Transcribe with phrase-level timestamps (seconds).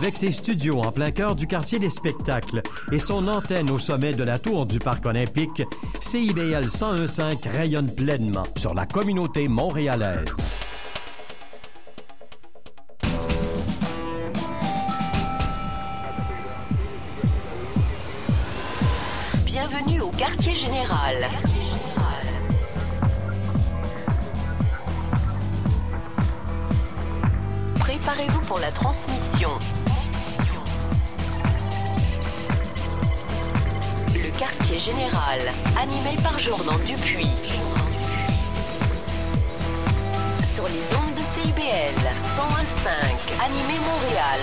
[0.00, 4.12] Avec ses studios en plein cœur du quartier des spectacles et son antenne au sommet
[4.12, 5.60] de la tour du Parc olympique,
[6.00, 7.20] CIBL 1015
[7.52, 10.36] rayonne pleinement sur la communauté montréalaise.
[19.44, 21.28] Bienvenue au quartier général.
[28.08, 29.50] Préparez-vous pour la transmission.
[34.14, 35.40] Le quartier général,
[35.78, 37.28] animé par Jordan Dupuis.
[40.42, 42.88] Sur les ondes de CIBL 101.5,
[43.44, 44.40] animé Montréal.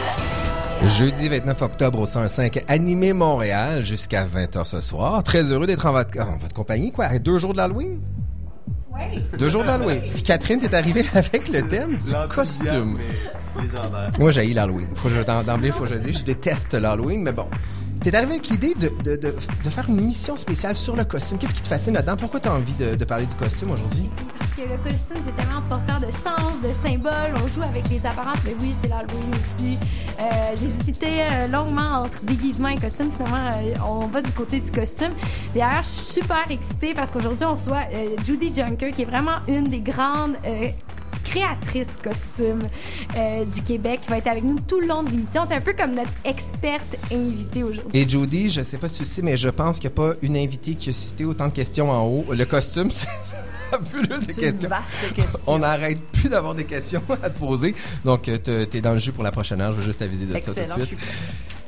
[0.84, 5.24] Jeudi 29 octobre au 105 Animé Montréal jusqu'à 20h ce soir.
[5.24, 6.92] Très heureux d'être en votre, en votre compagnie.
[6.92, 8.00] Quoi, deux jours de l'Halloween?
[8.94, 9.24] Oui.
[9.40, 10.02] Deux jours d'Halloween.
[10.14, 13.00] Puis Catherine, t'es arrivée avec le thème du costume.
[14.20, 14.88] Moi, j'ai l'Halloween.
[14.94, 16.20] Faut que je, d'emblée, faut que je dise.
[16.20, 17.48] Je déteste l'Halloween, mais bon.
[18.02, 21.40] T'es arrivé avec l'idée de, de, de, de faire une émission spéciale sur le costume.
[21.40, 22.18] Qu'est-ce qui te fascine là-dedans?
[22.18, 24.10] Pourquoi t'as envie de, de parler du costume aujourd'hui?
[24.38, 27.34] Parce que le costume, c'est tellement porteur de sens, de symboles.
[27.44, 29.78] On joue avec les apparences, mais oui, c'est l'Halloween aussi.
[30.20, 30.24] Euh,
[30.60, 33.10] J'ai hésité euh, longuement entre déguisement et costume.
[33.12, 35.12] Finalement, euh, on va du côté du costume.
[35.54, 39.40] D'ailleurs, je suis super excitée parce qu'aujourd'hui, on soit euh, Judy Junker, qui est vraiment
[39.48, 40.68] une des grandes euh,
[41.26, 42.62] créatrice costume
[43.18, 45.44] euh, du Québec qui va être avec nous tout le long de l'émission.
[45.48, 48.00] C'est un peu comme notre experte invitée aujourd'hui.
[48.00, 49.98] Et Jody, je sais pas si tu le sais, mais je pense qu'il n'y a
[49.98, 52.26] pas une invitée qui a suscité autant de questions en haut.
[52.32, 53.08] Le costume, c'est
[53.74, 54.52] un peu de C'est questions.
[54.64, 55.40] une vaste question.
[55.48, 57.76] On n'arrête plus d'avoir des questions à te poser.
[58.06, 59.72] Donc, euh, te- t'es dans le jus pour la prochaine heure.
[59.74, 61.00] Je veux juste aviser de ça tout de suite.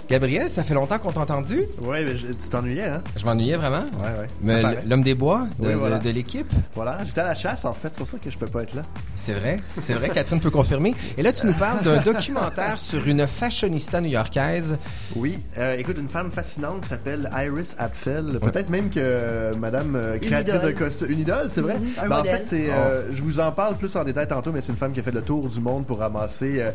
[0.10, 1.64] Gabriel, ça fait longtemps qu'on t'a entendu?
[1.82, 3.04] Je- tu t'ennuyais, hein?
[3.18, 3.82] Je m'ennuyais vraiment.
[4.00, 4.28] Ouais, ouais.
[4.42, 6.00] Mais l'homme des bois de, Oui, de- voilà.
[6.00, 8.46] de l'équipe, Voilà, j'étais à la chasse, en fait, c'est pour ça que je peux
[8.48, 8.84] pas être là.
[9.16, 9.58] c'est vrai.
[9.82, 10.96] C'est vrai, Catherine peut confirmer.
[11.18, 14.78] Et là, tu nous parles d'un documentaire sur une fashionista new-yorkaise.
[15.18, 18.40] Oui, euh, écoute, une femme fascinante qui s'appelle Iris Apfel.
[18.40, 21.12] Peut-être même que euh, Madame euh, créatrice de costume.
[21.12, 21.76] Une idole, c'est vrai?
[22.02, 24.62] Un Ben, en fait, c'est, euh, je vous en parle plus en détail tantôt, mais
[24.62, 26.72] c'est une femme qui a fait le tour du monde pour ramasser euh,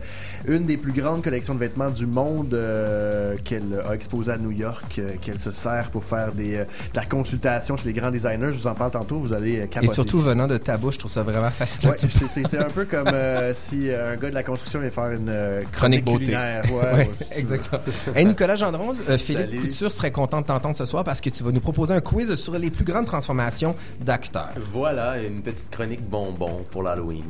[0.46, 2.52] une des plus grandes collections de vêtements du monde
[3.22, 6.64] euh, qu'elle a exposée à New York, euh, qu'elle se sert pour faire des, euh,
[6.64, 8.50] de la consultation chez les grands designers.
[8.52, 9.92] Je vous en parle tantôt, vous allez euh, Et capoter.
[9.94, 11.92] surtout venant de ta bouche, je trouve ça vraiment fascinant.
[11.92, 15.10] Ouais, c'est- un peu comme euh, si euh, un gars de la construction allait faire
[15.12, 16.24] une euh, Chronique chronique, beauté.
[16.24, 16.64] culinaire.
[16.72, 17.80] Ouais, exactement.
[18.14, 19.60] Hey, Nicolas Gendron, euh, Philippe Salut.
[19.60, 22.34] Couture serait content de t'entendre ce soir parce que tu vas nous proposer un quiz
[22.34, 24.50] sur les plus grandes transformations d'acteurs.
[24.72, 27.24] Voilà, une petite chronique bonbon pour l'Halloween.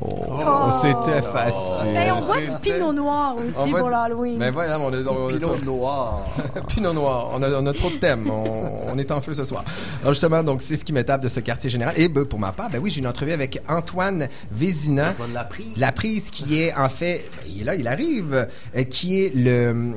[0.00, 1.96] Oh, c'était facile.
[1.96, 4.38] Hey, on voit du pinot noir aussi pour l'Halloween.
[4.38, 6.26] Ben voilà, on a, on a- Pinot noir.
[6.68, 7.30] Pinot noir.
[7.32, 8.28] On a, on a trop de thèmes.
[8.30, 9.64] On, on est en feu ce soir.
[10.02, 11.94] Alors justement, donc c'est ce qui m'étape de ce quartier général.
[11.96, 15.10] Et ben, pour ma part, ben oui, j'ai une entrevue avec Antoine Vézina.
[15.10, 15.76] Antoine Laprise.
[15.76, 19.34] La prise qui est en fait, ben, il est là, il arrive, euh, qui est
[19.34, 19.92] le, euh,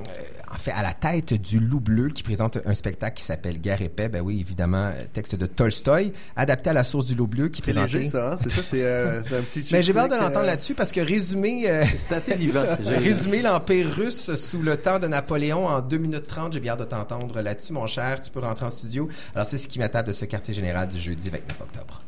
[0.50, 3.82] en fait, à la tête du Loup Bleu qui présente un spectacle qui s'appelle Guerre
[3.82, 4.08] et paix.
[4.10, 7.62] Ben oui, évidemment, euh, texte de Tolstoï, adapté à la source du Loup Bleu qui
[7.62, 7.98] C'est présenté.
[8.00, 8.36] léger, ça, hein?
[8.42, 10.74] C'est ça, c'est euh, c'est un petit Mais j'ai chick hâte de l'entendre euh, là-dessus
[10.74, 12.64] parce que résumé, euh, C'est assez vivant.
[12.82, 16.54] J'ai- Résumer l'Empire russe sous le temps de Napoléon en 2 minutes 30.
[16.54, 18.22] J'ai bien hâte de t'entendre là-dessus, mon cher.
[18.22, 19.10] Tu peux rentrer en studio.
[19.36, 22.02] Alors, c'est ce qui m'attaque de ce quartier général du jeudi 29 octobre.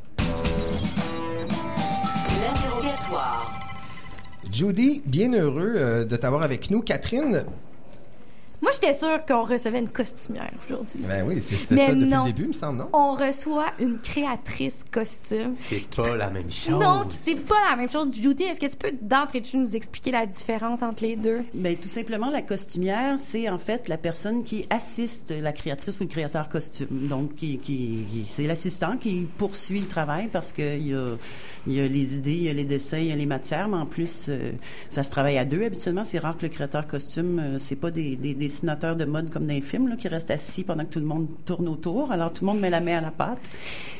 [2.41, 3.53] L'interrogatoire.
[4.51, 6.81] Judy, bien heureux euh, de t'avoir avec nous.
[6.81, 7.43] Catherine,
[8.61, 10.99] Moi, j'étais sûre qu'on recevait une costumière aujourd'hui.
[11.07, 12.19] ben oui, c'est- c'était Mais ça depuis non.
[12.25, 12.89] le début, il me semble, non?
[12.93, 15.53] On reçoit une créatrice costume.
[15.57, 16.79] C'est pas la même chose.
[16.79, 18.43] Non, c'est pas la même chose du Judy.
[18.43, 21.41] Est-ce que tu peux d'entrée de jeu nous expliquer la différence entre les deux?
[21.53, 26.03] Ben, tout simplement, la costumière, c'est en fait la personne qui assiste la créatrice ou
[26.03, 27.07] le créateur costume.
[27.07, 31.05] Donc, qui, qui, qui- c'est l'assistant qui poursuit le travail parce qu'il y a,
[31.65, 33.67] il y a les idées, il y a les dessins, il y a les matières,
[33.69, 34.51] mais en plus, euh,
[34.89, 36.03] ça se travaille à deux habituellement.
[36.03, 39.45] C'est rare que le créateur costume, euh, c'est pas des, des dessinateurs de mode comme
[39.45, 42.11] dans les films, là, qui restent assis pendant que tout le monde tourne autour.
[42.11, 43.39] Alors, tout le monde met la main à la pâte.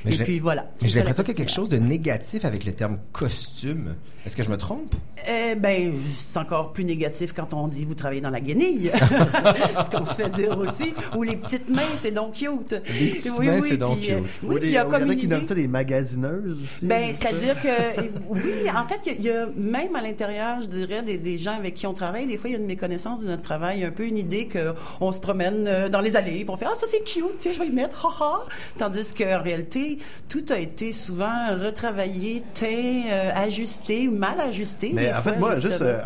[0.06, 0.70] Mais Et puis, voilà.
[0.82, 3.96] J'ai l'impression qu'il y a quelque chose de négatif avec le terme costume.
[4.26, 4.94] Est-ce que je me trompe?
[5.30, 8.92] Eh ben, c'est encore plus négatif quand on dit vous travaillez dans la guenille.
[9.86, 10.94] ce qu'on se fait dire aussi.
[11.16, 12.72] Ou les petites mains, c'est donc cute.
[13.00, 14.28] Les petites mains, c'est donc puis, euh, cute.
[14.44, 16.86] oui, il y a comme en a qui nomment ça des magasineuses aussi.
[16.86, 18.42] Ben, c'est-à-dire que, oui,
[18.74, 21.38] en fait, il y, a- il y a même à l'intérieur, je dirais, des, des
[21.38, 23.84] gens avec qui on travaille, des fois, il y a une méconnaissance de notre travail,
[23.84, 26.58] un peu une idée l'idée que on se promène euh, dans les allées, puis on
[26.58, 28.46] fait ah ça c'est cute, tu sais, je vais y mettre, haha.
[28.78, 32.66] Tandis qu'en réalité, tout a été souvent retravaillé, teint,
[33.12, 34.92] euh, ajusté ou mal ajusté.
[34.94, 36.00] Mais en fois, fait, moi, juste, euh,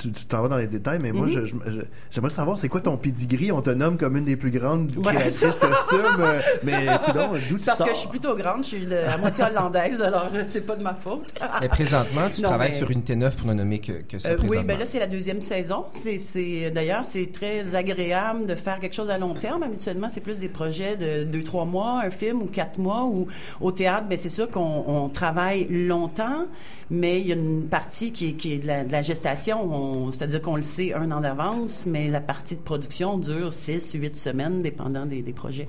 [0.00, 1.18] tu t'en vas dans les détails, mais Mhm.
[1.18, 1.80] moi, je- je-
[2.10, 3.52] j'aimerais savoir, c'est quoi ton pedigree?
[3.52, 6.86] On te nomme comme une des plus grandes Ouais, créatrices costumes, euh, mais
[7.48, 7.86] d'où tu parce sors?
[7.86, 10.82] que je suis plutôt grande, je suis de, à moitié hollandaise, alors c'est pas de
[10.82, 11.32] ma faute.
[11.60, 14.30] Mais présentement, tu Non, travailles mais- sur une T9 pour ne nommer que, que ça
[14.30, 14.64] Euh, oui, présentement.
[14.74, 15.84] ben là c'est la deuxième saison.
[15.94, 19.62] C'est d'ailleurs c'est très agréable de faire quelque chose à long terme.
[19.62, 23.04] Habituellement c'est plus des projets de deux trois mois, un film ou quatre mois.
[23.04, 23.26] Ou
[23.60, 26.46] au théâtre, ben c'est sûr qu'on on travaille longtemps,
[26.94, 29.62] mais il y a une partie qui est, qui est de, la, de la gestation.
[29.64, 33.92] On- c'est-à-dire qu'on le sait un an d'avance, mais la partie de production dure six,
[33.94, 35.68] huit semaines, dépendant des, des projets.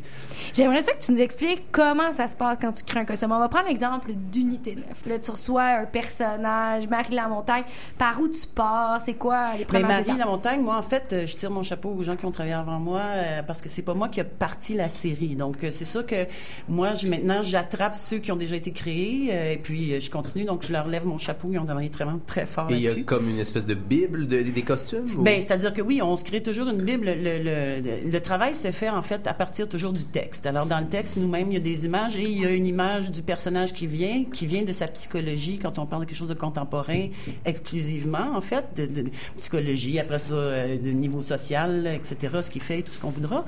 [0.53, 3.31] J'aimerais ça que tu nous expliques comment ça se passe quand tu crées un costume.
[3.31, 4.85] On va prendre l'exemple d'Unité 9.
[5.07, 7.63] Là, tu reçois un personnage, Marie Lamontagne.
[7.97, 9.01] Par où tu pars?
[9.01, 10.17] C'est quoi les premières Marie étapes?
[10.19, 12.79] la montagne, moi en fait, je tire mon chapeau aux gens qui ont travaillé avant
[12.79, 15.35] moi euh, parce que c'est pas moi qui a parti la série.
[15.35, 16.25] Donc euh, c'est sûr que
[16.69, 20.45] moi je, maintenant j'attrape ceux qui ont déjà été créés euh, et puis je continue
[20.45, 22.87] donc je leur lève mon chapeau, ils ont travaillé vraiment très fort Et il y
[22.87, 25.09] a comme une espèce de bible de- des costumes?
[25.17, 27.05] ou- Ben, c'est-à-dire que oui, on se crée toujours une Bible.
[27.05, 30.45] Le, le, le, le travail se fait en fait à partir toujours du texte.
[30.45, 32.67] Alors dans le texte, nous-mêmes, il y a des images et il y a une
[32.67, 36.17] image du personnage qui vient, qui vient de sa psychologie quand on parle de quelque
[36.17, 37.07] chose de contemporain
[37.45, 39.99] exclusivement en fait, de, de psychologie.
[39.99, 42.37] Après ça, euh, de niveau social, etc.
[42.41, 43.45] Ce qu'il fait, tout ce qu'on voudra.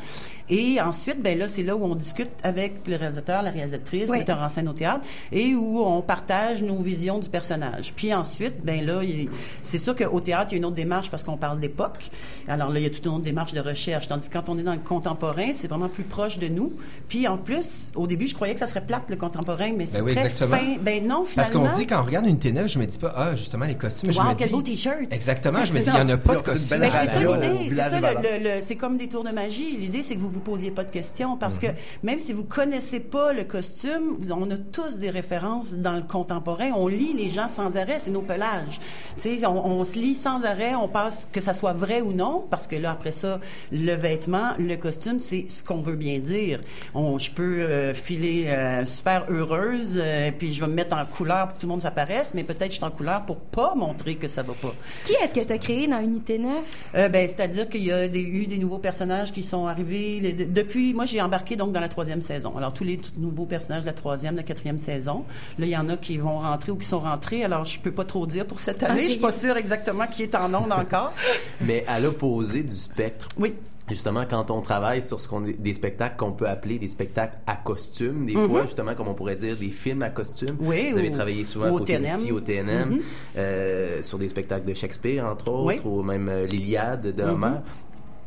[0.49, 4.13] Et ensuite, ben là, c'est là où on discute avec le réalisateur, la réalisatrice, Oui.
[4.13, 7.46] le metteur en scène au théâtre, et où on partage nos visions du personnage.
[7.95, 9.01] Puis ensuite, ben là,
[9.63, 12.09] c'est sûr qu'au théâtre, il y a une autre démarche parce qu'on parle d'époque.
[12.47, 14.07] Alors là, il y a toute une autre démarche de recherche.
[14.07, 16.71] Tandis que quand on est dans le contemporain, c'est vraiment plus proche de nous.
[17.09, 20.01] Puis en plus, au début, je croyais que ça serait plate, le contemporain, mais c'est
[20.01, 20.57] oui, très exactement.
[20.57, 20.77] fin.
[20.81, 21.27] Ben non, finalement.
[21.35, 23.65] Parce qu'on se dit, quand on regarde une T9, je me dis pas, ah, justement,
[23.65, 24.53] les costumes, je Wow, me quel dis...
[24.53, 24.97] beau t-shirt!
[25.11, 27.69] Exactement, je me dis, il y en a pas de belle Ben, c'est ça l'idée,
[27.69, 29.77] c'est ça, le- le- c'est comme des tours de magie.
[29.77, 31.61] L'idée, c'est que vous vous posiez pas de questions parce Mhm.
[31.61, 31.67] que
[32.03, 36.71] même si vous connaissez pas le costume, on a tous des références dans le contemporain.
[36.75, 38.79] On lit les gens sans arrêt, c'est nos pelages.
[39.21, 42.11] Tu sais, on, on se lit sans arrêt, on passe que ça soit vrai ou
[42.13, 43.39] non, parce que là, après ça,
[43.71, 46.59] le vêtement, le costume, c'est ce qu'on veut bien dire.
[46.93, 51.05] On, je peux euh, filer euh, super heureuse, euh, puis je vais me mettre en
[51.05, 53.73] couleur pour que tout le monde s'apparaisse, mais peut-être je suis en couleur pour pas
[53.75, 54.73] montrer que ça va pas.
[55.05, 56.51] Qui est-ce que tu as créé dans Unité 9?
[56.95, 60.19] Euh, ben, c'est-à-dire qu'il y a des, eu des nouveaux personnages qui sont arrivés.
[60.19, 62.53] les- depuis, moi, j'ai embarqué donc dans la troisième saison.
[62.57, 65.23] Alors, tous les nouveaux personnages de la troisième, de la quatrième saison.
[65.59, 67.26] Là, il y en a qui vont rentrer ou qui sont rentrés.
[67.33, 68.99] Alors, je peux pas trop dire pour cette année.
[69.01, 69.05] Ok.
[69.05, 71.11] Je suis pas sûre exactement qui est en onde encore.
[71.61, 73.27] Mais à l'opposé du spectre.
[73.37, 73.53] Oui.
[73.89, 77.37] Justement, quand on travaille sur ce qu'on est- des spectacles qu'on peut appeler des spectacles
[77.47, 80.57] à costume, des fois, justement, comme on pourrait dire, des films à costume.
[80.59, 82.35] Oui, Vous avez ou- travaillé souvent au côté TNM.
[82.35, 82.99] au TNM, Mhm.
[83.37, 85.79] euh, sur des spectacles de Shakespeare, entre autres, Oui.
[85.85, 87.29] ou même euh, l'Iliade de Mhm.
[87.29, 87.61] Homère.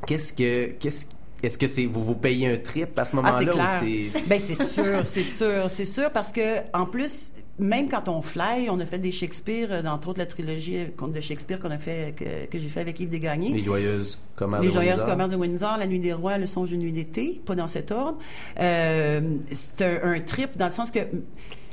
[0.07, 1.07] Qu'est-ce que, qu'est-ce,
[1.43, 4.63] est-ce que c'est, vous vous payez un trip à ce Ah, moment-là c'est- Ben, c'est
[4.65, 6.41] sûr, c'est sûr, c'est sûr, parce que,
[6.73, 10.27] en plus, même quand on fly, on a fait des Shakespeare, euh, entre autres la
[10.27, 13.51] trilogie euh, de Shakespeare qu'on a fait, que, que j'ai fait avec Yves Desgagnés.
[13.53, 15.11] les joyeuses commerces Les de Joyeuses Windsor?
[15.11, 17.91] commerces de Windsor, La Nuit des Rois, Le Songe d'une nuit d'été, pas dans cet
[17.93, 18.19] ordre.
[18.61, 19.21] Euh,
[19.53, 21.01] c'est un, un trip dans le sens que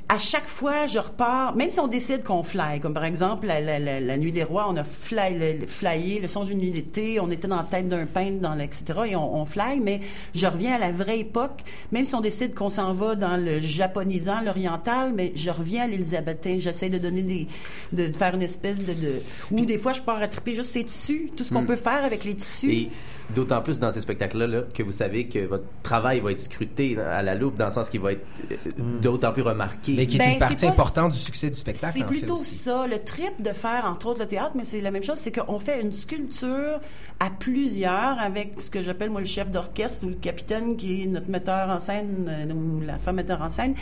[0.10, 3.60] à chaque fois, je repars, même si on décide qu'on fly, comme par exemple la,
[3.60, 6.72] la, la, la Nuit des Rois, on a fly, le, flyé, Le Songe d'une nuit
[6.72, 10.00] d'été, on était dans la tête d'un peintre, dans etc., et on, on fly, mais
[10.34, 11.60] je reviens à la vraie époque,
[11.92, 15.88] même si on décide qu'on s'en va dans le japonisant, l'oriental, mais je reviens à
[15.88, 17.48] l'élisabétain, j'essaie de donner des,
[17.92, 19.22] de faire une espèce de, de
[19.52, 21.68] ou des fois je pars à triper juste ces tissus, tout ce qu'on Hmm.
[21.68, 22.72] peut faire avec les tissus.
[22.72, 22.92] Et
[23.36, 26.98] d'autant plus dans ces spectacles-là là, que vous savez que votre travail va être scruté
[27.00, 28.56] à la loupe, dans le sens qu'il va être euh,
[29.02, 29.94] d'autant plus remarqué.
[29.98, 32.14] Mais qui est Ben, une c'est partie importante du succès du spectacle, C'est en fait,
[32.14, 32.56] plutôt aussi.
[32.56, 35.32] ça, le trip de faire, entre autres, le théâtre, mais c'est la même chose, c'est
[35.38, 36.80] qu'on fait une sculpture
[37.20, 41.06] à plusieurs avec ce que j'appelle, moi, le chef d'orchestre ou le capitaine qui est
[41.08, 43.74] notre metteur en scène euh, ou la femme metteur en scène.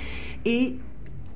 [0.45, 0.75] Et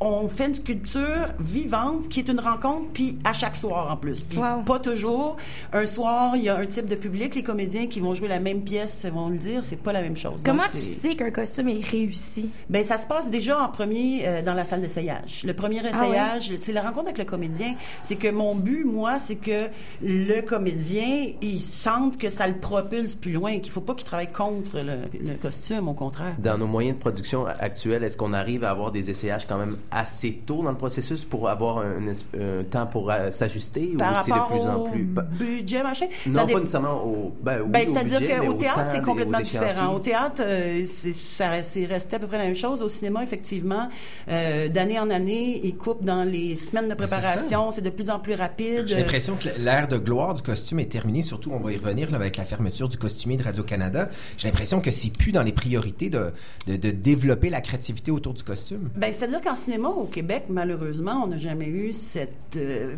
[0.01, 4.23] on fait une sculpture vivante qui est une rencontre, puis à chaque soir en plus.
[4.23, 4.61] Puis Wow.
[4.65, 5.35] pas toujours.
[5.73, 8.39] Un soir, il y a un type de public, les comédiens qui vont jouer la
[8.39, 10.41] même pièce vont le dire, c'est pas la même chose.
[10.45, 12.49] Comment Donc, tu sais qu'un costume est réussi?
[12.69, 15.41] ben ça se passe déjà en premier euh, dans la salle d'essayage.
[15.43, 17.75] Le premier Ah essayage, c'est la rencontre avec le comédien.
[18.03, 19.67] C'est que mon but, moi, c'est que
[20.01, 24.31] le comédien, il sente que ça le propulse plus loin, qu'il faut pas qu'il travaille
[24.31, 24.93] contre le,
[25.25, 26.35] le costume, au contraire.
[26.39, 29.77] Dans nos moyens de production actuels, est-ce qu'on arrive à avoir des essayages quand même
[29.91, 33.99] assez tôt dans le processus pour avoir un, un- un temps pour euh, s'ajuster ou
[34.23, 35.03] c'est de plus en plus?
[35.39, 36.05] Budget, machin?
[36.27, 39.01] non Ça pas dé- nécessairement au ben, oui, Ben, c'est-à-dire budget, mais qu'au théâtre, c'est
[39.01, 39.93] complètement différent.
[39.95, 42.81] Au théâtre, euh, c'est, ça, c'est resté à peu près la même chose.
[42.81, 43.89] Au cinéma, effectivement,
[44.29, 47.71] euh, d'année en année, ils coupent dans les semaines de Ben, c'est préparation.
[47.71, 48.83] C'est de plus en plus rapide.
[48.87, 52.11] J'ai l'impression que l'ère de gloire du costume est terminée, surtout on va y revenir
[52.11, 54.09] là, avec la fermeture du costumier de Radio-Canada.
[54.37, 56.31] J'ai l'impression que c'est plus dans les priorités de,
[56.67, 58.89] de, de développer la créativité autour du costume.
[58.95, 62.95] Ben, c'est-à-dire qu'en cinéma, au Québec, malheureusement, on n'a jamais eu cette euh,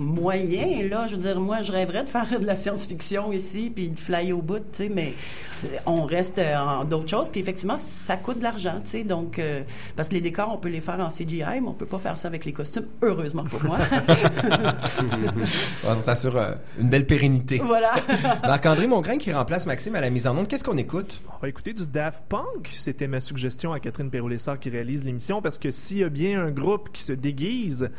[0.00, 1.06] moyen, là.
[1.06, 4.32] Je veux dire, moi, je rêverais de faire de la science-fiction ici, puis de fly
[4.32, 5.12] au bout, tu sais, mais
[5.64, 7.28] euh, on reste euh, en d'autres choses.
[7.28, 9.04] Puis effectivement, ça coûte de l'argent, tu sais.
[9.04, 9.62] Donc, euh,
[9.96, 12.16] parce que les décors, on peut les faire en CGI, mais on peut pas faire
[12.16, 13.78] ça avec les costumes, heureusement pour moi.
[15.82, 17.58] Ça assure euh, une belle pérennité.
[17.64, 17.92] voilà.
[18.42, 20.48] Marc-André Mongrain qui remplace Maxime à la mise en onde.
[20.48, 21.20] Qu'est-ce qu'on écoute?
[21.28, 22.68] On va écouter du Daft Punk.
[22.72, 26.44] C'était ma suggestion à Catherine Perrault-Lessard qui réalise l'émission parce que s'il y a bien
[26.44, 27.90] un groupe qui se déguise,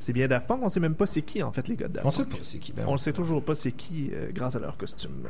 [0.00, 0.60] c'est bien Daft Punk.
[0.62, 2.18] On sait même pas c'est qui, en fait, les gars de Daft On Punk.
[2.32, 2.72] sait pas c'est qui.
[2.72, 5.26] Ben, On ne sait toujours pas c'est qui euh, grâce à leur costume.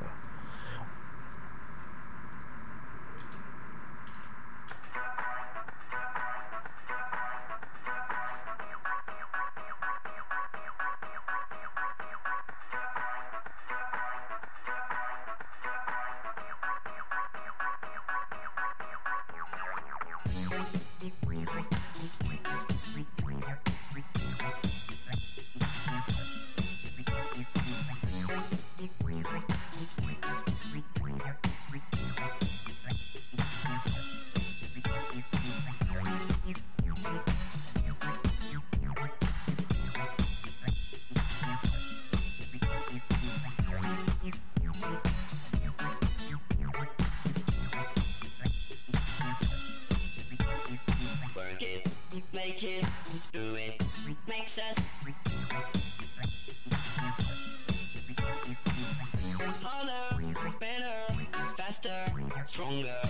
[62.60, 63.09] Stronger.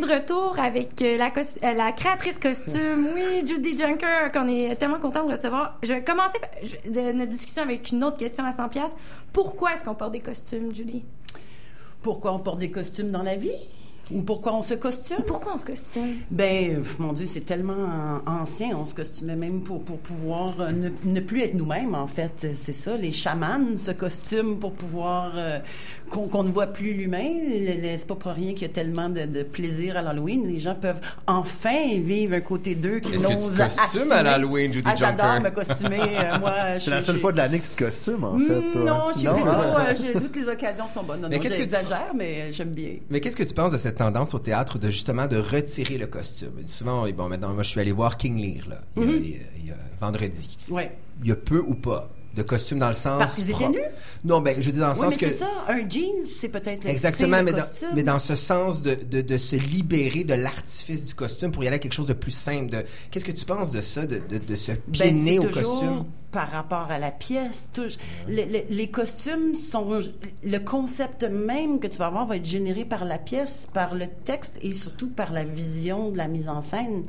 [0.00, 4.98] De retour avec euh, la, euh, la créatrice costume, oui, Judy Junker, qu'on est tellement
[4.98, 5.78] content de recevoir.
[5.82, 6.38] Je vais commencer
[6.86, 8.96] notre discussion avec une autre question à 100 pièces.
[9.32, 11.04] Pourquoi est-ce qu'on porte des costumes, Judy?
[12.02, 13.56] Pourquoi on porte des costumes dans la vie?
[14.10, 15.22] Ou pourquoi on se costume?
[15.26, 16.16] Pourquoi on se costume?
[16.30, 18.76] Ben, mon Dieu, c'est tellement an- ancien.
[18.76, 22.46] On se costumait même pour, pour pouvoir euh, ne, ne plus être nous-mêmes, en fait.
[22.56, 22.96] C'est ça.
[22.96, 25.58] Les chamans se costument pour pouvoir euh,
[26.10, 27.28] qu'on ne voit plus l'humain.
[27.96, 30.46] C'est pas pour rien qu'il y a tellement de, de plaisir à l'Halloween.
[30.46, 34.22] Les gens peuvent enfin vivre un côté d'eux qui Est-ce que tu te costumes à
[34.22, 36.00] l'Halloween, Judy ah, J'adore me costumer.
[36.00, 38.60] euh, moi, je C'est la seule fois de l'année que tu te costumes, en fait.
[38.72, 38.82] toi.
[38.84, 39.48] Non, je suis plutôt.
[39.48, 39.74] hein?
[39.88, 41.20] euh, j'ai- toutes les occasions sont bonnes.
[41.22, 42.90] Non, Mais non, qu'est-ce que tu- j'exagère, mais j'aime bien.
[43.10, 46.06] Mais qu'est-ce que tu penses de cette tendance au théâtre de justement de retirer le
[46.06, 46.52] costume?
[46.66, 49.30] Souvent, bon, maintenant, moi, je suis allé voir King Lear, là, il y a- il
[49.30, 50.58] y a- il y a vendredi.
[50.68, 50.96] Ouais.
[51.22, 53.18] Il y a peu ou pas de costume dans le sens.
[53.18, 53.78] Parce qu'ils étaient nus?
[54.24, 55.26] Non, ben, je dire dans le Oui, sens mais que.
[55.32, 55.48] c'est ça.
[55.68, 57.64] Un jeans, c'est peut-être Exactement, le mais dans,
[57.94, 61.66] mais dans ce sens de, de, de se libérer de l'artifice du costume pour y
[61.66, 62.70] aller à quelque chose de plus simple.
[62.70, 65.62] De, qu'est-ce que tu penses de ça, de, de, de se Ben, piéner au toujours
[65.80, 66.04] costume?
[66.32, 67.68] par rapport à la pièce.
[67.72, 67.82] tout-
[68.26, 69.86] le- le- les costumes sont...
[70.42, 74.06] Le concept même que tu vas avoir va être généré par la pièce, par le
[74.24, 77.04] texte et surtout par la vision de la mise en scène.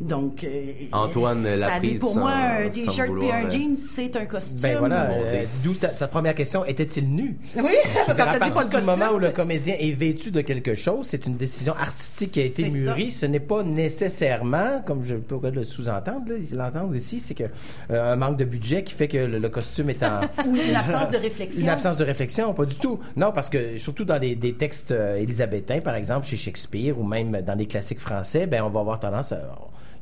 [0.00, 3.50] Donc, euh, Antoine ça l'a dit prise pour sans- moi, un t-shirt vouloir, un euh,
[3.50, 4.58] jean, c'est un costume.
[4.62, 7.36] Ben voilà, euh, d'où ta, ta première question, était-il nu?
[7.56, 7.62] Oui,
[8.08, 10.40] Je dire, quand à partir de du costume, moment où le comédien est vêtu de
[10.40, 13.12] quelque chose, c'est une décision artistique qui a été mûrie.
[13.12, 17.44] Ce n'est pas nécessairement, comme je peux le sous-entendre, l'entendre ici, c'est que
[17.90, 20.74] euh, un manque de budget qui fait que le, le costume est en Ou une
[20.74, 21.60] absence de réflexion.
[21.62, 22.98] une absence de réflexion, pas du tout.
[23.16, 27.04] Non, parce que surtout dans des, des textes euh, élisabétains, par exemple chez Shakespeare ou
[27.04, 29.40] même dans les classiques français, ben on va avoir tendance à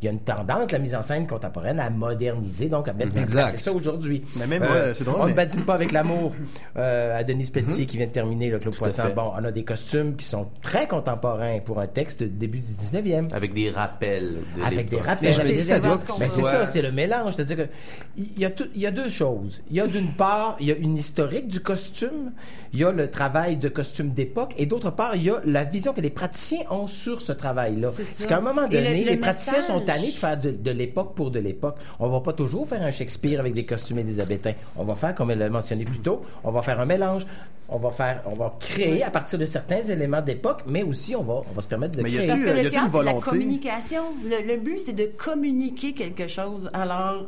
[0.02, 3.16] il y a une tendance, la mise en scène contemporaine, à moderniser, donc à mettre
[3.16, 3.50] en Exact.
[3.52, 4.23] C'est ça aujourd'hui.
[4.37, 6.33] Mais même, Euh, ouais, c'est drôle, On ne mais- badine pas avec l'amour
[6.76, 9.02] euh, à Denis Pelletier qui vient de terminer le Claude à Poisson.
[9.14, 12.73] Bon, on a des costumes qui sont très contemporains pour un texte de début du
[12.75, 13.28] 19e.
[13.33, 15.07] Avec des rappels de Avec des l'époque.
[15.07, 15.28] rappels.
[15.45, 15.78] Mais ça.
[15.80, 16.50] Ben, c'est Ouais.
[16.50, 17.35] ça, c'est le mélange.
[17.35, 17.71] C'est-à-dire que
[18.16, 19.62] il y a tout- il y a deux choses.
[19.71, 22.33] Il y a d'une part, il y a une historique du costume,
[22.73, 25.64] il y a le travail de costume d'époque, et d'autre part, il y a la
[25.64, 27.90] vision que les praticiens ont sur ce travail-là.
[28.14, 30.70] C'est qu'à un moment le- donné, le les praticiens sont tannés de faire de, de
[30.70, 31.76] l'époque pour de l'époque.
[31.99, 34.54] On va pas toujours faire un Shakespeare avec des costumes élisabétains.
[34.76, 37.26] On va faire, comme elle l'a mentionné plus tôt, on va faire un mélange.
[37.73, 41.23] On va faire, on va créer à partir de certains éléments d'époque, mais aussi on
[41.23, 42.26] va, on va se permettre de Mais y créer.
[42.26, 43.30] Parce que y le théâtre, c'est la volonté?
[43.30, 44.02] communication.
[44.25, 46.68] Le, le but, c'est de communiquer quelque chose.
[46.73, 47.26] Alors,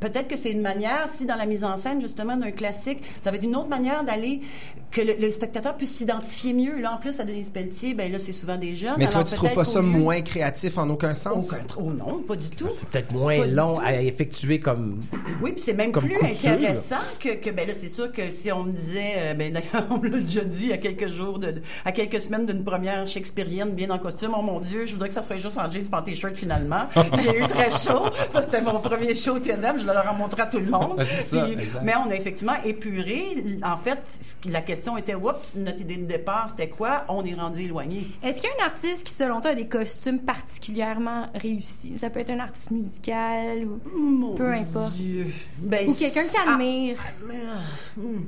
[0.00, 3.30] peut-être que c'est une manière, si dans la mise en scène, justement, d'un classique, ça
[3.30, 4.40] va être une autre manière d'aller,
[4.96, 6.80] que le, le spectateur puisse s'identifier mieux.
[6.80, 8.94] Là, en plus, à Denise Pelletier, ben là, c'est souvent des jeunes.
[8.96, 11.52] Mais toi, Alors, tu trouves pas ça lieu- moins créatif en aucun sens?
[11.52, 12.68] Aucun Oh non, pas du tout.
[12.78, 15.02] C'est peut-être moins Pas long à effectuer comme.
[15.42, 16.50] Oui, puis c'est même Comme plus couture.
[16.52, 19.86] intéressant que, que ben là, c'est sûr que si on me disait, euh, ben d'ailleurs,
[19.90, 23.72] on me l'a déjà dit à quelques jours, de, à quelques semaines d'une première shakespearienne
[23.72, 25.94] bien en costume, oh mon Dieu, je voudrais que ça soit juste en jeans et
[25.94, 26.86] en t-shirt finalement.
[27.22, 28.06] J'ai eu très chaud.
[28.32, 30.96] Ça, c'était mon premier show TNM, je leur ai montré à tout le monde.
[30.98, 31.80] Ah, c'est ça, Puis- exact.
[31.84, 33.44] mais on a effectivement épuré.
[33.62, 33.98] En fait,
[34.48, 37.04] la question était, oups, notre idée de départ, c'était quoi?
[37.08, 38.06] On est rendu éloigné.
[38.22, 41.96] Est-ce qu'il y a un artiste qui, selon toi, a des costumes particulièrement réussis?
[41.96, 44.92] Ça peut être un artiste musical ou Mon peu importe.
[44.92, 45.26] Dieu.
[45.58, 47.02] Ben, Ou quelqu'un que ah, t'admires.
[47.26, 48.26] Mais, euh, hmm.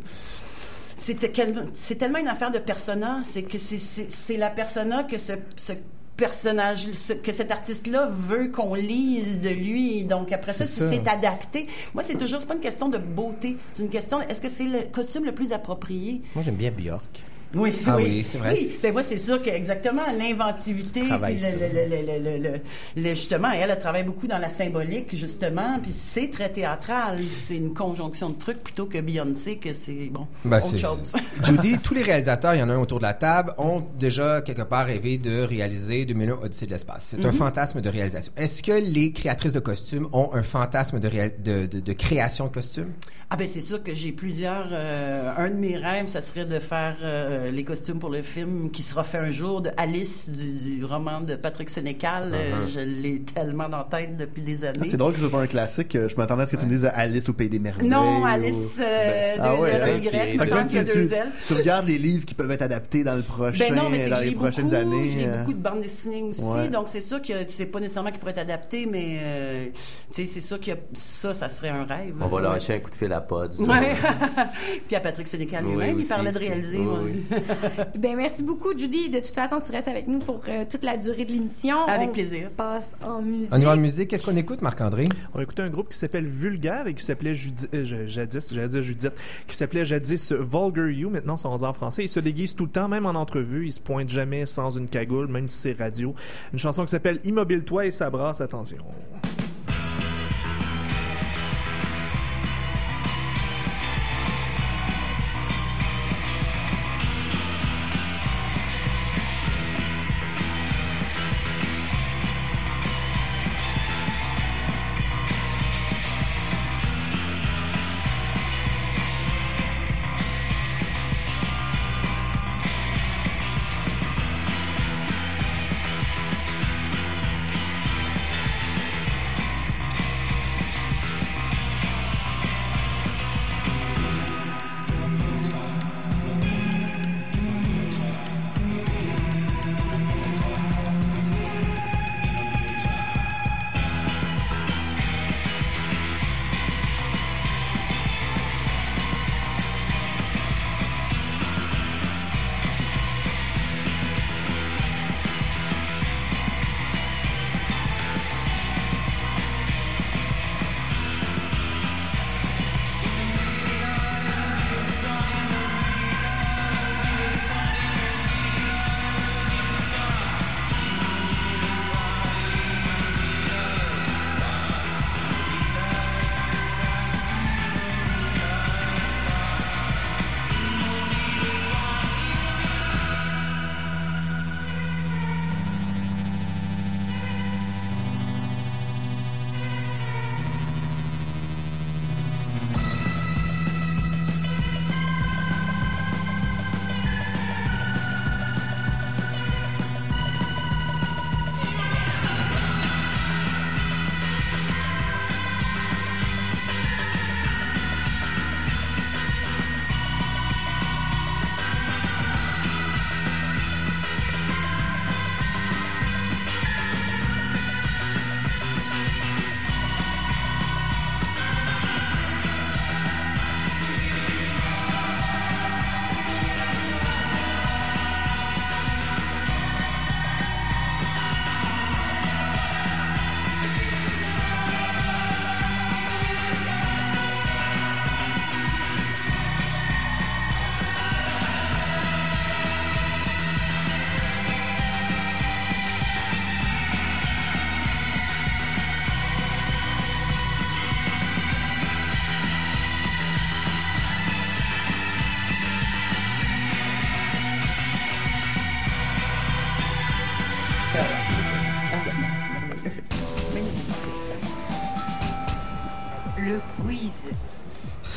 [1.72, 3.20] C'est tellement une affaire de persona.
[3.24, 5.72] C'est que c'est la persona que ce, ce
[6.18, 6.90] personnage,
[7.22, 10.04] que cet artiste-là veut qu'on lise de lui.
[10.04, 11.66] Donc après ça, si c'est adapté.
[11.94, 13.56] Moi, c'est toujours, c'est pas une question de beauté.
[13.72, 16.20] C'est une question, est-ce que c'est le costume le plus approprié?
[16.34, 17.22] Moi, j'aime bien Björk.
[17.55, 18.52] Oui, Ah oui, c'est vrai.
[18.55, 22.61] Oui, ben moi c'est sûr que exactement l'inventivité, puis le, le- le-
[22.97, 27.57] le- justement, elle, elle travaille beaucoup dans la symbolique justement, puis c'est très théâtral, c'est
[27.57, 31.14] une conjonction de trucs plutôt que Beyoncé que c'est bon Ben, autre chose.
[31.45, 34.43] Judy, tous les réalisateurs, il y en a un autour de la table, ont déjà
[34.43, 37.07] quelque part rêvé de réaliser 2001 Odyssée de l'espace.
[37.11, 37.26] C'est Mhm.
[37.31, 38.33] un fantasme de réalisation.
[38.37, 42.47] Est-ce que les créatrices de costumes ont un fantasme de, réal- de, de- de création
[42.47, 42.93] de costumes?
[43.31, 44.69] Ah ben c'est sûr que j'ai plusieurs.
[44.73, 48.70] euh, un de mes rêves, ça serait de faire euh, les costumes pour le film
[48.70, 52.32] qui sera fait un jour de Alice du, du roman de Patrick Sénécal.
[52.34, 54.78] Euh, je l'ai tellement dans la tête depuis des années.
[54.82, 55.94] Ah, c'est drôle que ce soit pas un classique.
[55.96, 57.88] euh, Je m'attendais à ce que tu me dises Alice au Pays des Merveilles.
[57.88, 59.88] Non, ou- Alice euh, Ah deux ouais, hein?
[59.98, 61.14] Y, tu, deux tu-
[61.46, 64.10] tu regardes les livres qui peuvent être adaptés dans le prochain, Ben non, mais c'est
[64.10, 65.08] dans les prochaines beaucoup, années.
[65.08, 65.38] j'ai euh.
[65.40, 66.68] beaucoup de bandes dessinées aussi, Ouais.
[66.68, 69.66] donc c'est sûr que c'est pas nécessairement qui pourrait être adapté, mais euh,
[70.10, 72.14] c'est sûr que ça, ça serait un rêve.
[72.20, 73.60] On va lâcher un coup de fil à Pods.
[73.60, 73.96] Ouais.
[74.86, 76.78] Puis à Patrick Sénécal Oui, lui-même, il parlait de réaliser.
[76.78, 77.24] Oui.
[77.99, 79.10] Ben merci beaucoup, Judy.
[79.10, 81.76] De toute façon, tu restes avec nous pour euh, toute la durée de l'émission.
[81.86, 82.49] Avec On plaisir.
[82.56, 83.52] passe en musique.
[83.52, 84.08] On y va en musique.
[84.10, 85.04] Qu'est-ce qu'on écoute, Marc-André?
[85.34, 87.34] On a écouté un groupe qui s'appelle Vulgaire et qui s'appelait
[87.75, 89.12] euh, jadis, j'allais dire Judith,
[89.47, 91.10] qui s'appelait jadis Vulgar You.
[91.10, 92.04] Maintenant, ils sont rendus en français.
[92.04, 93.67] Ils se déguisent tout le temps, même en entrevue.
[93.67, 96.14] Ils se pointent jamais sans une cagoule, même si c'est radio.
[96.52, 98.41] Une chanson qui s'appelle Immobile-toi et ça brasse.
[98.41, 98.78] Attention.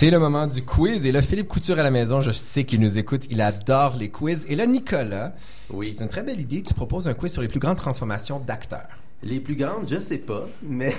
[0.02, 1.06] C'est le moment du quiz.
[1.06, 3.28] Et là, Philippe Couture à la maison, je sais qu'il nous écoute.
[3.30, 4.48] Il adore les quiz.
[4.50, 5.36] Et là, Nicolas,
[5.70, 5.94] Oui.
[5.96, 6.64] c'est une très belle idée.
[6.64, 8.98] Tu proposes un quiz sur les plus grandes transformations d'acteurs.
[9.24, 10.94] Les plus grandes, je sais pas, mais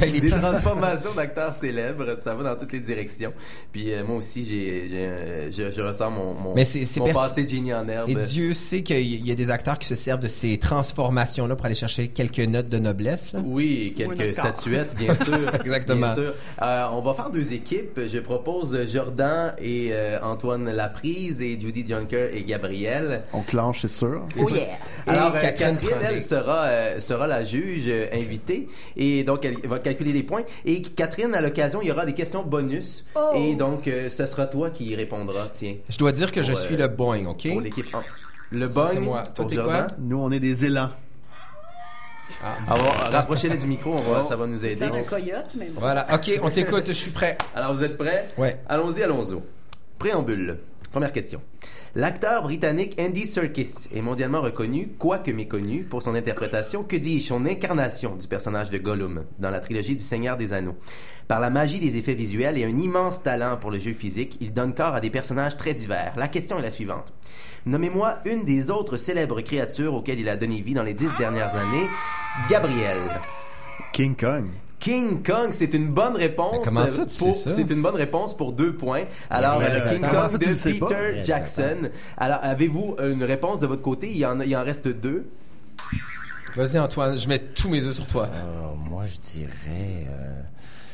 [0.00, 3.34] Ben, les plus- transformations d'acteurs célèbres, ça va dans toutes les directions.
[3.70, 7.00] Puis euh, moi aussi, j'ai, j'ai, euh, je, je ressens mon, mon, Mais c'est- c'est
[7.00, 8.08] mon perti- passé Genie en herbe.
[8.08, 11.66] Et Dieu sait qu'il y a des acteurs qui se servent de ces transformations-là pour
[11.66, 13.34] aller chercher quelques notes de noblesse.
[13.34, 13.40] là.
[13.44, 15.36] Oui, quelques statuettes, bien sûr.
[15.62, 16.06] Exactement.
[16.06, 16.34] Bien sûr.
[16.62, 18.00] Euh, on va faire deux équipes.
[18.10, 23.24] Je propose Jordan et euh, Antoine Laprise et Judy Junker et Gabriel.
[23.34, 24.22] On clenche, c'est sûr.
[24.40, 24.62] Oh yeah!
[25.06, 29.56] Alors, euh, Catherine Catherine, elle sera, euh, sera la juge euh, invitée et donc elle
[29.66, 30.42] va calculer les points.
[30.64, 33.32] Et Catherine, à l'occasion, il y aura des questions bonus Oh.
[33.34, 35.48] et donc euh, ce sera toi qui y répondras.
[35.52, 37.48] Tiens, Je dois dire que je suis euh, le boing, OK?
[37.50, 38.02] pour l'équipe 1.
[38.50, 39.22] Le bug moi.
[39.22, 39.86] Toi, pour t'es Jordan?
[39.88, 39.96] quoi?
[39.98, 40.90] Nous, on est des élans.
[42.68, 44.76] Alors, rapprochez-les du micro, on va, ça va nous aider.
[44.76, 45.80] Faire un coyote, mais bon.
[45.80, 47.36] Voilà, OK, on t'écoute, je suis prêt.
[47.54, 48.26] Alors, vous êtes prêts?
[48.36, 48.60] Ouais.
[48.68, 49.36] Allons-y, allons-y.
[49.98, 50.58] Préambule.
[50.92, 51.40] Première question.
[51.96, 57.46] L'acteur britannique Andy Serkis est mondialement reconnu, quoique méconnu, pour son interprétation, que dis-je, son
[57.46, 60.76] incarnation du personnage de Gollum dans la trilogie du Seigneur des Anneaux.
[61.26, 64.52] Par la magie des effets visuels et un immense talent pour le jeu physique, il
[64.52, 66.12] donne corps à des personnages très divers.
[66.18, 67.14] La question est la suivante.
[67.64, 71.56] Nommez-moi une des autres célèbres créatures auxquelles il a donné vie dans les dix dernières
[71.56, 71.88] années.
[72.50, 72.98] Gabriel.
[73.94, 74.44] King Kong.
[74.78, 76.58] King Kong, c'est une bonne réponse.
[76.60, 77.50] Mais comment ça, tu pour- sais ça?
[77.50, 79.04] C'est une bonne réponse pour deux points.
[79.30, 79.88] Alors, euh.
[79.88, 80.78] King Kong ça, de?
[80.78, 81.88] Peter Jackson.
[82.16, 84.08] Alors, avez-vous une réponse de votre côté?
[84.10, 85.26] Il y en, il en reste deux.
[86.54, 88.28] Vas-y, Antoine, je mets tous mes œufs sur toi.
[88.32, 90.06] Euh, moi, je dirais.
[90.08, 90.40] euh,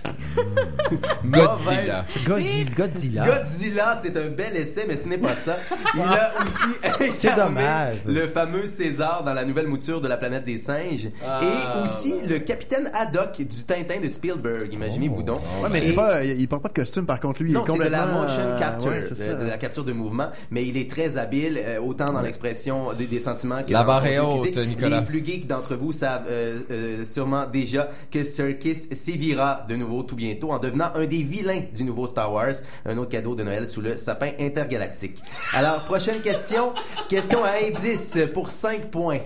[1.24, 2.04] Godzilla.
[2.26, 2.70] Godzilla.
[2.76, 3.24] Godzilla.
[3.24, 5.56] Godzilla, c'est un bel essai, mais ce n'est pas ça.
[5.94, 7.98] Il a aussi C'est incarné dommage.
[8.06, 11.08] le fameux César dans la nouvelle mouture de la planète des singes.
[11.26, 14.72] Ah, et aussi le capitaine Haddock du Tintin de Spielberg.
[14.72, 15.38] Imaginez-vous donc.
[15.62, 17.52] Ouais, mais Et- c'est pas, il porte pas de costume, par contre, lui.
[17.52, 19.92] Non, il est c'est de la complètement, motion euh, capture, ouais, de, la capture de
[19.92, 23.80] mouvement, mais il est très habile, euh, autant dans l'expression des, des sentiments que La
[23.80, 24.56] dans barre est haute.
[24.56, 25.00] Nicolas.
[25.00, 29.91] Les plus geeks d'entre vous savent euh, euh, sûrement déjà que Serkis sévira de nouveau
[30.02, 32.54] tout bientôt en devenant un des vilains du nouveau Star Wars,
[32.86, 35.22] un autre cadeau de Noël sous le sapin intergalactique.
[35.52, 36.72] Alors, prochaine question,
[37.10, 39.20] question à indice pour 5 points.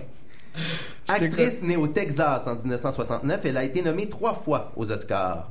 [1.07, 5.49] Actrice née au Texas en 1969, elle a été nommée trois fois aux Oscars.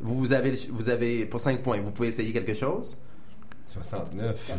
[0.00, 2.98] Vous, vous avez, vous avez pour 5 points, vous pouvez essayer quelque chose?
[3.74, 4.52] 69.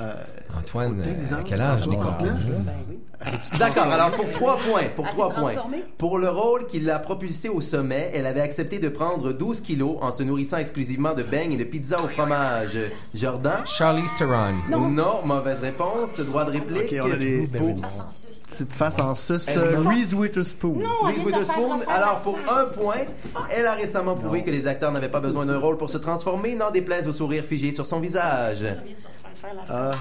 [0.00, 0.12] Euh,
[0.58, 1.84] Antoine, Texas, à quel âge?
[1.84, 2.16] copains?
[2.20, 2.98] Ben oui.
[3.58, 5.54] D'accord, alors pour 3 points, pour 3 s'est points.
[5.98, 9.96] Pour le rôle qui l'a propulsée au sommet, elle avait accepté de prendre 12 kilos
[10.00, 12.78] en se nourrissant exclusivement de beignes et de pizza au fromage.
[13.14, 13.66] Jordan?
[13.66, 14.54] Charlize Theron.
[14.70, 15.20] Non.
[15.24, 16.18] mauvaise réponse.
[16.20, 16.92] Droit de réplique.
[16.92, 17.74] Ok, on a des Pour-
[18.50, 19.34] petites faces en sus.
[19.48, 20.78] Euh, Reese Witherspoon.
[21.02, 21.80] Reese Witherspoon.
[21.88, 23.02] Alors, pour un point,
[23.50, 26.54] elle a récemment prouvé que les acteurs n'avaient pas besoin d'un rôle pour se transformer,
[26.54, 28.37] n'en déplaise au sourire figé sur son visage.
[28.46, 28.96] viagem.
[29.70, 29.92] Ah,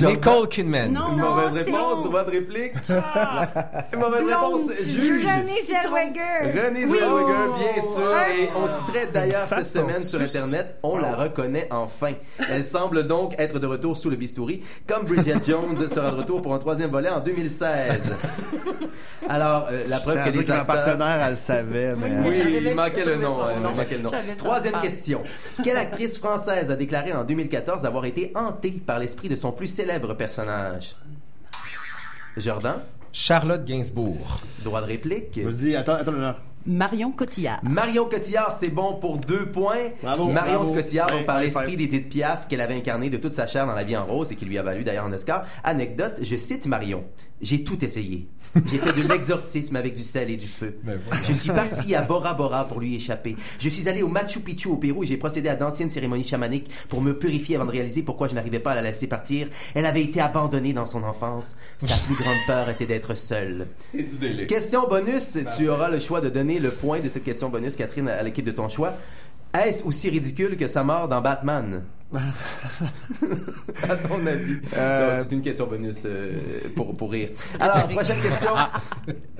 [0.00, 0.92] Nicole Kidman.
[0.92, 2.72] Non, Une non, mauvaise réponse, droit de réplique.
[2.88, 5.24] Une mauvaise réponse, juge.
[5.24, 6.64] René Zellweger.
[6.66, 6.98] Renée Oui.
[6.98, 8.16] Zellweger, bien sûr.
[8.40, 10.20] Et on titrait d'ailleurs cette en semaine sur.
[10.22, 12.12] Internet, on la reconnaît enfin.
[12.48, 16.40] Elle semble donc être de retour sous le bistouri, comme Bridget Jones sera de retour
[16.40, 18.12] pour un troisième volet en 2016.
[19.28, 20.66] Alors, euh, la preuve que les acteurs...
[20.66, 22.28] partenaire, elle le savait, mais...
[22.28, 23.40] Oui, il manquait le nom.
[23.42, 24.10] euh, il manquait le nom.
[24.36, 25.22] Troisième en question.
[25.62, 28.32] Quelle actrice française a déclaré en 2014 avoir été
[28.70, 30.96] par l'esprit de son plus célèbre personnage?
[32.36, 32.76] Jordan,
[33.12, 34.38] Charlotte Gainsbourg.
[34.64, 35.38] droit de réplique.
[35.38, 36.34] Vas-y, attends, attends, non.
[36.64, 37.58] Marion Cotillard.
[37.64, 39.90] Marion Cotillard, c'est bon pour deux points.
[40.02, 40.74] Bravo, Marion bravo.
[40.74, 43.82] Cotillard, donc par l'esprit d'Edith Piaf qu'elle avait incarné de toute sa chair dans La
[43.82, 45.44] vie en rose et qui lui a valu d'ailleurs un Oscar.
[45.64, 47.04] Anecdote, je cite Marion.
[47.42, 48.28] J'ai tout essayé.
[48.66, 50.78] J'ai fait de l'exorcisme avec du sel et du feu.
[51.24, 53.34] Je suis parti à Bora Bora pour lui échapper.
[53.58, 56.70] Je suis allé au Machu Picchu au Pérou et j'ai procédé à d'anciennes cérémonies chamaniques
[56.88, 59.48] pour me purifier avant de réaliser pourquoi je n'arrivais pas à la laisser partir.
[59.74, 61.56] Elle avait été abandonnée dans son enfance.
[61.78, 63.66] Sa plus grande peur était d'être seule.
[63.90, 64.46] C'est du.
[64.46, 68.08] Question bonus, tu auras le choix de donner le point de cette question bonus, Catherine,
[68.08, 68.94] à l'équipe de ton choix.
[69.52, 71.82] Est-ce aussi ridicule que sa mort dans Batman?
[73.88, 74.58] à ton avis.
[74.76, 76.32] Euh, C'est une question bonus euh,
[76.76, 77.30] pour, pour rire.
[77.58, 78.50] Alors, prochaine question.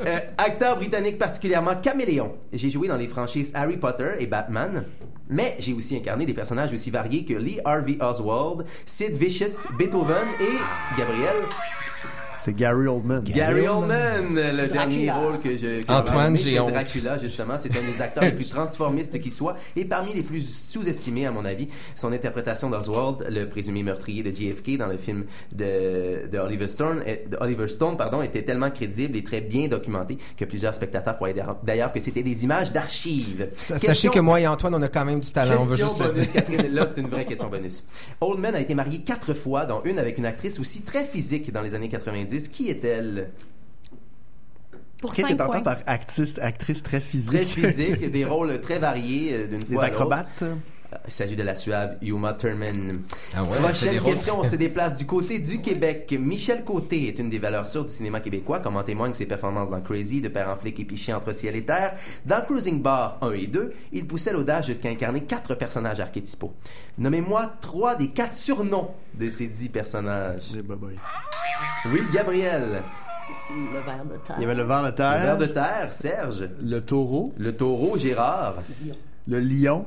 [0.01, 2.35] Euh, acteur britannique particulièrement caméléon.
[2.53, 4.85] J'ai joué dans les franchises Harry Potter et Batman.
[5.29, 10.27] Mais j'ai aussi incarné des personnages aussi variés que Lee Harvey Oswald, Sid Vicious, Beethoven
[10.41, 11.37] et Gabriel.
[12.45, 13.23] C'est Gary Oldman.
[13.23, 15.49] Gary Oldman, le dernier rôle que
[15.89, 16.73] Antoine, j'ai aimé, honte.
[16.73, 20.41] Dracula, justement, c'est un des acteurs les plus transformistes qui soit et parmi les plus
[20.43, 21.69] sous-estimés, à mon avis.
[21.95, 25.25] Son interprétation d'Oswald, le présumé meurtrier de JFK dans le film
[25.55, 30.19] de, de Oliver Stone, de Oliver Stone, pardon, était tellement crédible et très bien documenté
[30.37, 33.51] que plusieurs spectateurs croyaient d'ailleurs que c'était des images d'archives.
[33.53, 36.01] Question- Sachez que moi et Antoine, on a quand même du talent, on veut juste
[36.01, 36.45] le bonus, dire.
[36.45, 37.85] Catherine, là, c'est une vraie question bonus.
[38.21, 41.63] Oldman a été marié quatre fois, dont une avec une actrice aussi très physique dans
[41.63, 42.32] les années 90.
[42.41, 43.31] Qui est-elle?
[45.01, 45.61] Pour Qu'est-ce que 5 t'entends points.
[45.63, 47.33] par actrice, actrice très physique?
[47.33, 50.01] Très physique, des rôles très variés euh, d'une Des fois à l'autre.
[50.01, 50.45] acrobates?
[51.07, 53.03] Il s'agit de la suave Yuma Thurman.
[53.35, 56.15] Ah ouais, Prochaine question, on se déplace du côté du Québec.
[56.19, 59.71] Michel Côté est une des valeurs sûres du cinéma québécois, comme en témoignent ses performances
[59.71, 61.95] dans Crazy, De Père en flic et Piché entre ciel et terre?
[62.27, 66.55] Dans Cruising Bar 1 et 2, il poussait l'audace jusqu'à incarner quatre personnages archétypaux.
[66.99, 70.53] Nommez-moi trois des quatre surnoms de ces dix personnages.
[71.87, 72.83] Oui, Gabriel.
[73.51, 74.37] Le verre de terre.
[74.39, 75.19] Il y avait le vent de terre.
[75.19, 76.49] Le ver de terre, Serge.
[76.63, 77.33] Le taureau.
[77.39, 78.57] Le taureau, Gérard.
[78.83, 78.97] Le lion.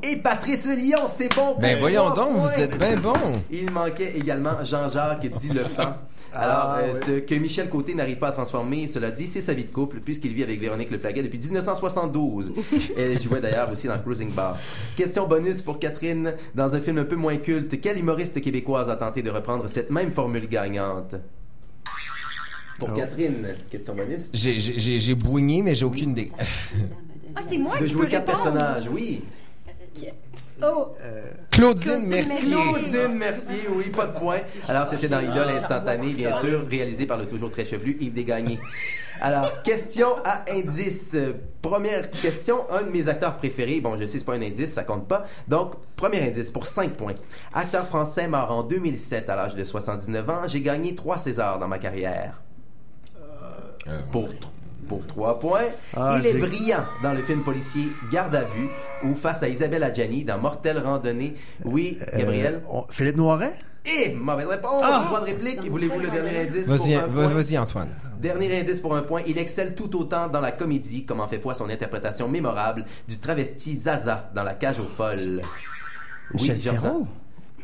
[0.04, 1.58] Et Patrice le lion, c'est bon.
[1.60, 2.52] Ben pour voyons trois donc, points.
[2.56, 3.14] vous êtes bien bon.
[3.52, 5.94] Il manquait également Jean-Jacques dit le pan.
[6.32, 7.00] Alors, Ah, euh, oui.
[7.06, 10.00] ce que Michel Côté n'arrive pas à transformer, cela dit, c'est sa vie de couple,
[10.00, 12.54] puisqu'il vit avec Véronique Le Flaguet depuis 1972.
[12.98, 14.58] Elle jouait d'ailleurs aussi dans Cruising Bar.
[14.96, 16.34] Question bonus pour Catherine.
[16.56, 19.92] Dans un film un peu moins culte, quelle humoriste québécoise a tenté de reprendre cette
[19.92, 21.16] même formule gagnante?
[22.80, 22.96] Pour Oh.
[22.98, 24.32] Catherine, question bonus.
[24.34, 26.32] J'ai- bougné, mais j'ai aucune idée.
[27.36, 28.44] Ah, c'est moi De qui jouer peux quatre répondre.
[28.54, 29.24] personnages, oui.
[30.64, 30.88] Oh,
[31.52, 32.30] Claudine, Claudine merci.
[32.30, 32.56] Mercier.
[32.56, 34.38] Claudine Mercier, oui, pas de point.
[34.70, 38.60] Alors, c'était dans Idole instantané, bien sûr, réalisé par le toujours très chevelu Yves Desgagnés.
[39.20, 41.12] Alors, question à indice.
[41.16, 43.82] Euh, Première question, un de mes acteurs préférés.
[43.82, 45.26] Bon, je sais, c'est pas un indice, ça compte pas.
[45.48, 47.16] Donc, premier indice pour 5 points.
[47.54, 50.42] Acteur français mort en 2007 à l'âge de 79 ans.
[50.48, 52.42] J'ai gagné 3 Césars dans ma carrière.
[54.12, 54.36] Pour, tr-
[54.88, 55.62] pour 3 points.
[55.96, 58.70] Ah, Il est brillant dans le film policier Garde à vue
[59.04, 61.36] ou face à Isabelle Adjani dans Mortelle Randonnée.
[61.64, 62.56] Oui, Gabriel?
[62.64, 63.54] Euh, on- Philippe Noiret?
[63.86, 65.04] Et mauvaise réponse, Ah!
[65.08, 65.70] droit de réplique.
[65.70, 67.34] Voulez-vous le dernier indice Vas-y, pour un va- point?
[67.42, 67.90] vas-y, Antoine.
[68.20, 69.22] Dernier indice pour un point.
[69.28, 73.20] Il excelle tout autant dans la comédie, comme en fait foi son interprétation mémorable du
[73.20, 75.42] travesti Zaza dans La cage aux folles.
[76.34, 76.58] Michel.
[76.58, 77.08] Serrault?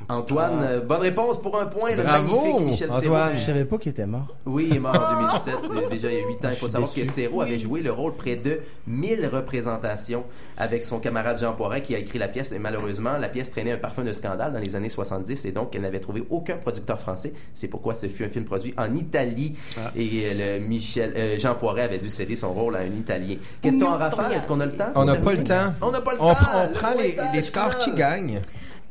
[0.10, 1.96] Antoine, euh, bonne réponse pour un point.
[1.96, 3.04] Le Bravo, magnifique Michel Antoine.
[3.04, 3.36] Serrault.
[3.36, 4.28] Je savais pas qu'il était mort.
[4.46, 6.50] Oui, il est mort en 2007, euh, déjà il y a 8 ans.
[6.52, 7.06] Il faut savoir que.
[7.06, 10.24] Serrault avait joué le rôle près de 1000 représentations
[10.58, 12.52] avec son camarade Jean Poiret qui a écrit la pièce.
[12.52, 15.76] Et malheureusement, la pièce traînait un parfum de scandale dans les années 70 et donc
[15.76, 17.34] elle n'avait trouvé aucun producteur français.
[17.54, 19.56] C'est pourquoi ce fut un film produit en Italie
[19.96, 23.36] et euh, le Michel, euh, Jean Poiret avait dû céder son rôle à un Italien.
[23.62, 24.92] Question en rafale, est-ce qu'on a le temps?
[24.96, 25.74] On n'a pas le temps.
[25.82, 26.26] On n'a pas le temps.
[26.26, 28.40] on Le prend les, les scores qui gagnent.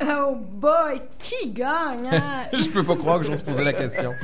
[0.03, 2.47] Oh boy, qui gagne, hein?
[2.53, 4.15] Je peux pas croire que j'ose poser la question.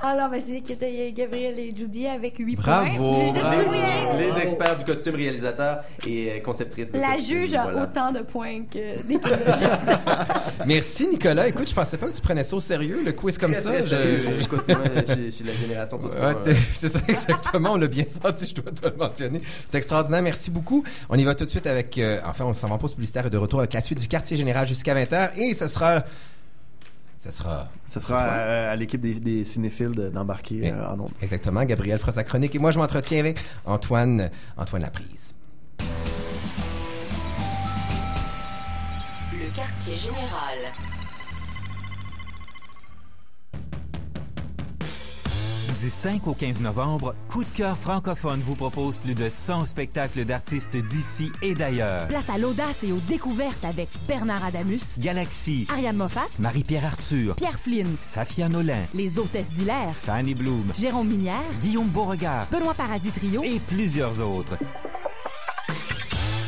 [0.00, 3.32] Alors, ben, c'est qui était Gabriel et Judy avec 8 Bravo, points.
[3.34, 3.64] Je bravo.
[3.64, 3.82] souligne,
[4.18, 7.82] Les experts du costume réalisateur et conceptrice de la costume, juge a voilà.
[7.82, 9.76] autant de points que l'équipe de Jean.
[10.66, 11.48] Merci, Nicolas.
[11.48, 13.68] Écoute, je pensais pas que tu prenais ça au sérieux, le quiz comme Très, ça.
[13.70, 14.24] très Je- sérieux.
[14.40, 17.76] Écoute, moi, je je suis de la génération Ouais, pas, t'es- c'est ça exactement, on
[17.76, 19.40] l'a bien senti, je dois te le mentionner.
[19.70, 20.84] C'est extraordinaire, merci beaucoup.
[21.08, 23.26] On y va tout de suite avec, euh, enfin on s'en va en pause publicitaire
[23.26, 26.04] et de retour avec la suite du quartier général jusqu'à 20h et ce sera,
[27.22, 27.68] ce sera...
[27.86, 31.10] Ce sera à, à l'équipe des, des cinéphiles de- d'embarquer euh, en ondes.
[31.22, 35.34] Exactement, Gabriel fera sa chronique et moi je m'entretiens avec Antoine, Antoine Laprise.
[39.58, 40.58] Quartier général.
[45.82, 50.24] Du 5 au 15 novembre, Coup de cœur francophone vous propose plus de 100 spectacles
[50.24, 52.06] d'artistes d'ici et d'ailleurs.
[52.06, 57.58] Place à l'audace et aux découvertes avec Bernard Adamus, Galaxy, Ariane Moffat, Marie-Pierre Arthur, Pierre
[57.58, 63.42] Flynn, Safia Nolin, les hôtesses d'Hilaire, Fanny Bloom, Jérôme Minière, Guillaume Beauregard Benoît Paradis Trio.
[63.42, 64.56] et plusieurs autres.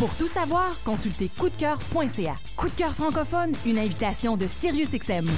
[0.00, 2.38] Pour tout savoir, consultez coupdecoeur.ca.
[2.56, 5.28] Coup de cœur francophone, une invitation de SiriusXM.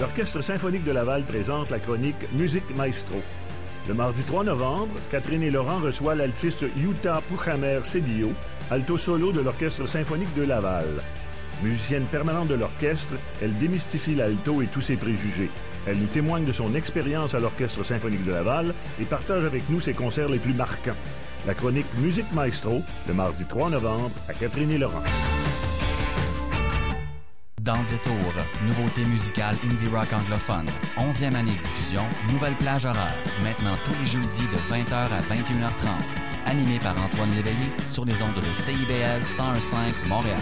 [0.00, 3.16] L'Orchestre symphonique de Laval présente la chronique Musique Maestro.
[3.86, 8.30] Le mardi 3 novembre, Catherine et Laurent reçoivent l'altiste Yuta Puchamer Cedillo,
[8.70, 11.02] alto solo de l'Orchestre symphonique de Laval.
[11.62, 15.50] Musicienne permanente de l'orchestre, elle démystifie l'alto et tous ses préjugés.
[15.88, 19.80] Elle nous témoigne de son expérience à l'Orchestre symphonique de Laval et partage avec nous
[19.80, 20.96] ses concerts les plus marquants.
[21.46, 25.02] La chronique Musique Maestro, le mardi 3 novembre, à Catherine et Laurent.
[27.62, 28.34] Dans le détour,
[28.66, 30.66] nouveauté musicale indie rock anglophone.
[30.98, 33.16] 11e année de diffusion, nouvelle plage horaire.
[33.42, 35.88] Maintenant tous les jeudis de 20h à 21h30.
[36.44, 40.38] Animé par Antoine Léveillé sur les ondes de CIBL 1015 Montréal.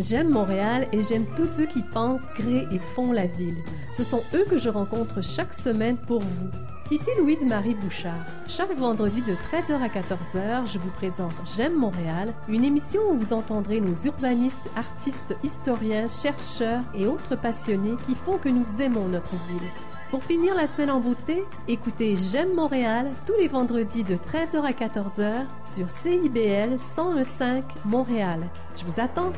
[0.00, 3.58] J'aime Montréal et j'aime tous ceux qui pensent, créent et font la ville.
[3.92, 6.48] Ce sont eux que je rencontre chaque semaine pour vous.
[6.90, 8.24] Ici Louise-Marie Bouchard.
[8.48, 13.34] Chaque vendredi de 13h à 14h, je vous présente J'aime Montréal, une émission où vous
[13.34, 19.32] entendrez nos urbanistes, artistes, historiens, chercheurs et autres passionnés qui font que nous aimons notre
[19.32, 19.68] ville.
[20.10, 24.72] Pour finir la semaine en beauté, écoutez J'aime Montréal tous les vendredis de 13h à
[24.72, 28.48] 14h sur CIBL 1015 Montréal.
[28.76, 29.32] Je vous attends.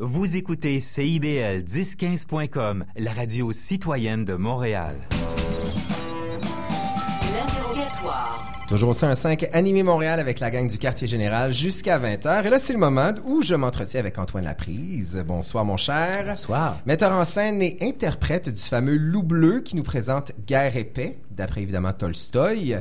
[0.00, 4.94] Vous écoutez CIBL 1015.com, la radio citoyenne de Montréal.
[7.32, 8.48] L'interrogatoire.
[8.68, 12.46] Toujours au 105 Animé Montréal avec la gang du quartier général jusqu'à 20h.
[12.46, 15.20] Et là, c'est le moment où je m'entretiens avec Antoine Laprise.
[15.26, 16.26] Bonsoir, mon cher.
[16.28, 16.78] Bonsoir.
[16.86, 21.18] Metteur en scène et interprète du fameux Loup bleu qui nous présente Guerre et paix,
[21.32, 22.76] d'après évidemment Tolstoï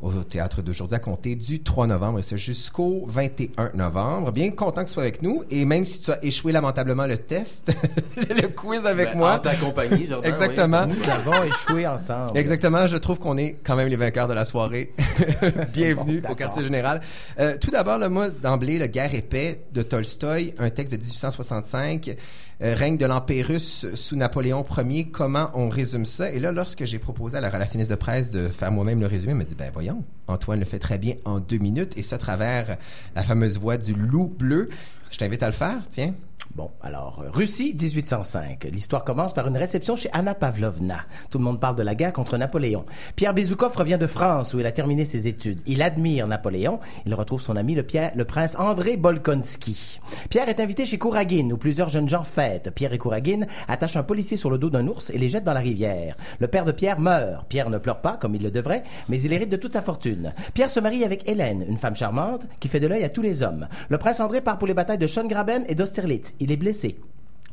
[0.00, 4.30] au théâtre d'aujourd'hui à compter du 3 novembre et ce jusqu'au 21 novembre.
[4.30, 7.16] Bien content que tu sois avec nous et même si tu as échoué lamentablement le
[7.16, 7.72] test,
[8.16, 9.34] le quiz avec Ben, moi.
[9.34, 10.86] en ta compagnie, Jordan, Exactement.
[10.88, 10.96] oui.
[11.02, 12.36] Nous avons échoué ensemble.
[12.36, 14.92] Exactement, je trouve qu'on est quand même les vainqueurs de la soirée.
[15.72, 17.00] Bienvenue au quartier général.
[17.40, 20.98] Euh, tout d'abord, le mot d'emblée, le Guerre et paix de Tolstoï, un texte de
[20.98, 22.14] 1865,
[22.62, 25.08] euh, règne de l'Empire russe sous Napoléon Ier.
[25.10, 26.30] Comment on résume ça?
[26.30, 29.32] Et là, lorsque j'ai proposé à la relationniste de presse de faire moi-même le résumé,
[29.32, 32.16] elle m'a dit, ben voyons, Antoine le fait très bien en deux minutes, et ça
[32.16, 32.78] à travers
[33.14, 34.68] la fameuse voix du loup bleu.
[35.10, 36.14] Je t'invite à le faire, tiens.
[36.56, 38.64] Bon, alors, euh, Russie, 1805.
[38.72, 41.00] L'histoire commence par une réception chez Anna Pavlovna.
[41.28, 42.86] Tout le monde parle de la guerre contre Napoléon.
[43.14, 45.60] Pierre Bezoukov revient de France où il a terminé ses études.
[45.66, 46.80] Il admire Napoléon.
[47.04, 50.00] Il retrouve son ami le, le prince André Bolkonski.
[50.30, 52.70] Pierre est invité chez Kouragine où plusieurs jeunes gens fêtent.
[52.74, 55.52] Pierre et Kouragine attachent un policier sur le dos d'un ours et les jettent dans
[55.52, 56.16] la rivière.
[56.38, 57.46] Le père de Pierre meurt.
[57.50, 60.32] Pierre ne pleure pas comme il le devrait, mais il hérite de toute sa fortune.
[60.54, 63.42] Pierre se marie avec Hélène, une femme charmante qui fait de l'œil à tous les
[63.42, 63.68] hommes.
[63.90, 66.32] Le prince André part pour les batailles de Schöngraben et d'Austerlitz.
[66.46, 66.96] Il est blessé.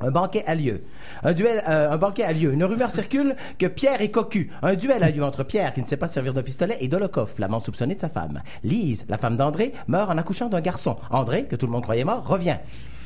[0.01, 0.83] Un banquet a lieu.
[1.23, 2.53] Un duel, euh, un banquet a lieu.
[2.53, 4.51] Une rumeur circule que Pierre est cocu.
[4.61, 7.33] Un duel a lieu entre Pierre, qui ne sait pas servir de pistolet, et Dolokhov,
[7.39, 8.43] l'amant soupçonné de sa femme.
[8.63, 10.95] Lise, la femme d'André, meurt en accouchant d'un garçon.
[11.09, 12.57] André, que tout le monde croyait mort, revient.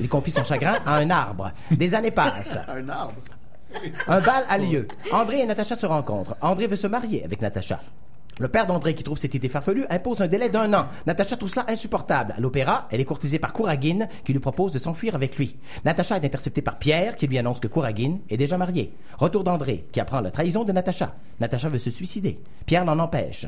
[0.02, 1.54] Il confie son chagrin à un arbre.
[1.71, 2.60] Des années passent.
[2.67, 3.13] Un arbre?
[4.08, 4.89] Un bal a lieu.
[5.13, 6.36] André et Natacha se rencontrent.
[6.41, 7.80] André veut se marier avec Natacha.
[8.39, 10.88] Le père d'André, qui trouve cette idée farfelue, impose un délai d'un an.
[11.06, 12.34] Natacha trouve cela insupportable.
[12.38, 15.58] À l'opéra, elle est courtisée par Kouragine, qui lui propose de s'enfuir avec lui.
[15.86, 18.93] Natacha est interceptée par Pierre, qui lui annonce que Kouragine est déjà marié.
[19.17, 21.15] Retour d'André, qui apprend la trahison de Natacha.
[21.39, 22.39] Natacha veut se suicider.
[22.65, 23.47] Pierre l'en empêche.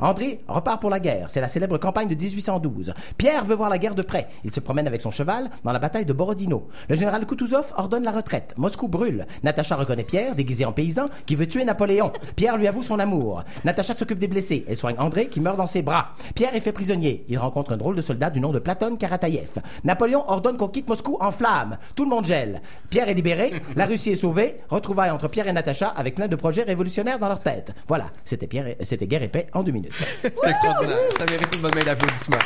[0.00, 1.26] André repart pour la guerre.
[1.28, 2.94] C'est la célèbre campagne de 1812.
[3.18, 4.28] Pierre veut voir la guerre de près.
[4.44, 6.68] Il se promène avec son cheval dans la bataille de Borodino.
[6.88, 8.54] Le général Kutuzov ordonne la retraite.
[8.56, 9.26] Moscou brûle.
[9.42, 12.12] Natacha reconnaît Pierre, déguisé en paysan, qui veut tuer Napoléon.
[12.36, 13.44] Pierre lui avoue son amour.
[13.64, 14.64] Natacha s'occupe des blessés.
[14.68, 16.14] Elle soigne André, qui meurt dans ses bras.
[16.34, 17.24] Pierre est fait prisonnier.
[17.28, 19.58] Il rencontre un drôle de soldat du nom de Platon Karataïev.
[19.84, 21.76] Napoléon ordonne qu'on quitte Moscou en flammes.
[21.94, 22.62] Tout le monde gèle.
[22.88, 23.52] Pierre est libéré.
[23.76, 24.60] La Russie est sauvée.
[24.68, 27.74] Retrouvailles entre Pierre et Natacha avec plein de projets révolutionnaires dans leur tête.
[27.86, 28.06] Voilà.
[28.24, 29.89] C'était Pierre, c'était guerre et paix en deux minutes.
[29.92, 30.98] C'est extraordinaire.
[31.18, 32.36] Ça mérite une bonne main d'applaudissements.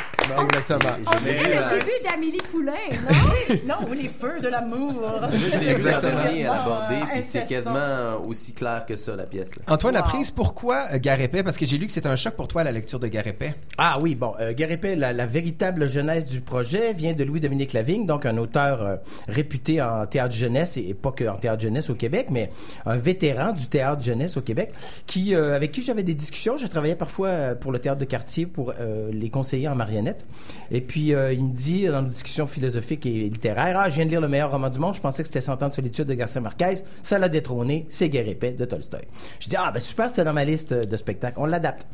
[0.43, 0.95] Exactement.
[1.05, 2.73] On dirait le début d'Amélie Poulain,
[3.07, 3.55] non?
[3.87, 4.93] non, les feux de l'amour.
[4.93, 6.23] Moi, je l'ai Exactement.
[6.23, 6.51] Exactement.
[6.51, 9.49] à l'aborder, puis c'est quasiment aussi clair que ça, la pièce.
[9.55, 9.73] là.
[9.73, 11.43] Antoine Laprise, pourquoi euh, Guerre et paix?
[11.43, 13.33] Parce que j'ai lu que c'était un choc pour toi la lecture de Guerre et
[13.33, 13.53] paix.
[13.77, 14.53] Ah oui, bon, euh,
[14.95, 18.95] la, la véritable jeunesse du projet vient de Louis-Dominique Lavigne, donc un auteur euh,
[19.27, 22.49] réputé en théâtre jeunesse, et pas que en théâtre jeunesse au Québec, mais
[22.85, 24.71] un vétéran du théâtre jeunesse au Québec,
[25.05, 26.57] qui euh, avec qui j'avais des discussions.
[26.57, 30.25] Je travaillais parfois euh, pour le théâtre de quartier pour euh, les conseiller en marionnette.
[30.71, 34.05] Et puis, euh, il me dit, dans nos discussions philosophiques et littéraires, ah, je viens
[34.05, 36.05] de lire le meilleur roman du monde, je pensais que c'était Cent ans de solitude
[36.05, 39.03] de Garcia Marquez, ça l'a détrôné, c'est Guerre et paix de Tolstoï.
[39.39, 41.87] Je dis, ah, ben super, c'était dans ma liste de spectacles, on l'adapte.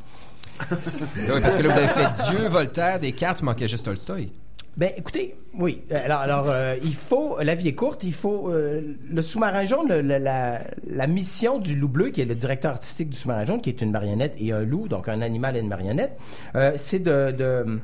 [1.15, 4.31] Oui, parce que là, vous avez fait Dieu, Voltaire, Descartes, il manquait juste Tolstoï.
[4.77, 5.81] Ben, écoutez, oui.
[5.91, 11.07] Alors, euh, il faut, la vie est courte, il faut, euh, le sous-marin jaune, la,
[11.07, 13.91] mission du loup bleu, qui est le directeur artistique du sous-marin jaune, qui est une
[13.91, 16.17] marionnette et un loup, donc un animal et une marionnette,
[16.55, 17.81] euh, c'est de,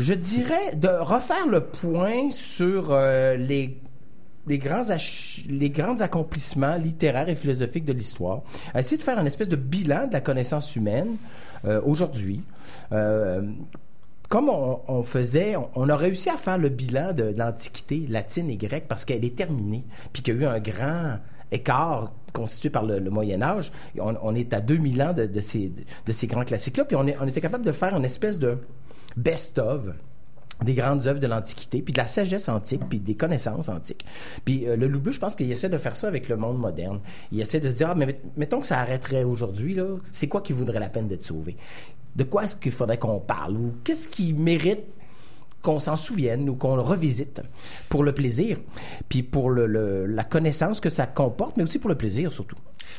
[0.00, 3.78] je dirais, de refaire le point sur les
[4.46, 4.80] les grands,
[5.46, 8.40] les accomplissements littéraires et philosophiques de l'histoire,
[8.74, 11.18] essayer de faire une espèce de bilan de la connaissance humaine
[11.84, 12.40] aujourd'hui.
[14.28, 18.84] Comme on, faisait, on, a réussi à faire le bilan de, l'Antiquité latine et grecque
[18.86, 21.18] parce qu'elle est terminée, puis qu'il y a eu un grand
[21.50, 23.72] écart constitué par le, Moyen Âge.
[23.98, 27.72] On, est à 2000 ans de, de ces, grands classiques-là, puis on, était capable de
[27.72, 28.58] faire une espèce de
[29.16, 29.88] best-of
[30.62, 34.04] des grandes œuvres de l'Antiquité, puis de la sagesse antique, puis des connaissances antiques.
[34.44, 36.98] Puis euh, le loup je pense qu'il essaie de faire ça avec le monde moderne.
[37.30, 40.40] Il essaie de se dire, ah, mais met- mettons que ça arrêterait aujourd'hui, c'est quoi
[40.40, 41.56] qui vaudrait la peine d'être sauvé?
[42.16, 43.56] De quoi est-ce qu'il faudrait qu'on parle?
[43.56, 44.84] Ou qu'est-ce qui mérite
[45.62, 47.42] qu'on s'en souvienne ou qu'on le revisite
[47.88, 48.58] pour le plaisir,
[49.08, 52.56] puis pour la connaissance que ça comporte, mais aussi pour le plaisir surtout?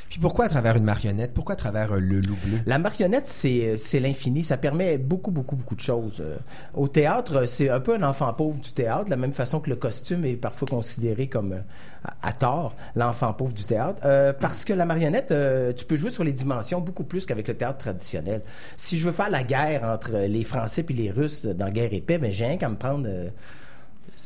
[0.09, 1.33] Puis pourquoi à travers une marionnette?
[1.33, 2.59] Pourquoi à travers euh, le loup bleu?
[2.65, 4.43] La marionnette, c'est c'est l'infini.
[4.43, 6.21] Ça permet beaucoup, beaucoup, beaucoup de choses.
[6.21, 6.37] Euh,
[6.73, 9.69] Au théâtre, c'est un peu un enfant pauvre du théâtre, de la même façon que
[9.69, 14.01] le costume est parfois considéré comme, euh, à, tort, l'enfant pauvre du théâtre.
[14.05, 17.47] Euh, parce que la marionnette, euh, tu peux jouer sur les dimensions beaucoup plus qu'avec
[17.47, 18.41] le théâtre traditionnel.
[18.77, 22.01] Si je veux faire la guerre entre les Français et les Russes dans Guerre et
[22.01, 23.07] paix, ben, j'ai rien qu'à me prendre...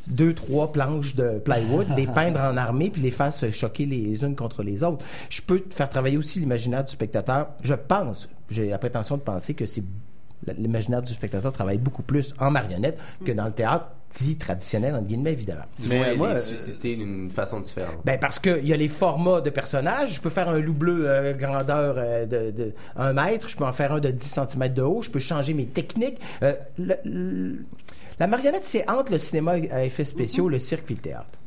[0.08, 3.86] euh, deux, trois planches de plywood, les peindre en armée, puis les faire se choquer
[3.86, 5.06] les unes contre les autres.
[5.30, 7.47] Je peux te faire travailler aussi l'imaginaire du spectateur.
[7.64, 9.84] Je pense, j'ai la prétention de penser que c'est
[10.58, 15.06] l'imaginaire du spectateur travaille beaucoup plus en marionnette que dans le théâtre dit traditionnel, entre
[15.08, 15.64] guillemets, évidemment.
[15.89, 17.95] Mais moi, les euh, susciter d'une façon différente.
[18.06, 20.16] Ben parce qu'il y a les formats de personnages.
[20.16, 23.49] Je peux faire un loup bleu euh, grandeur euh, de, de 1 mètre.
[23.49, 25.01] Je peux en faire un de 10 cm de haut.
[25.01, 26.20] Je peux changer mes techniques.
[26.43, 27.64] Euh, le- le-
[28.20, 31.39] la marionnette, c'est entre le cinéma à effets spéciaux, le cirque et le théâtre.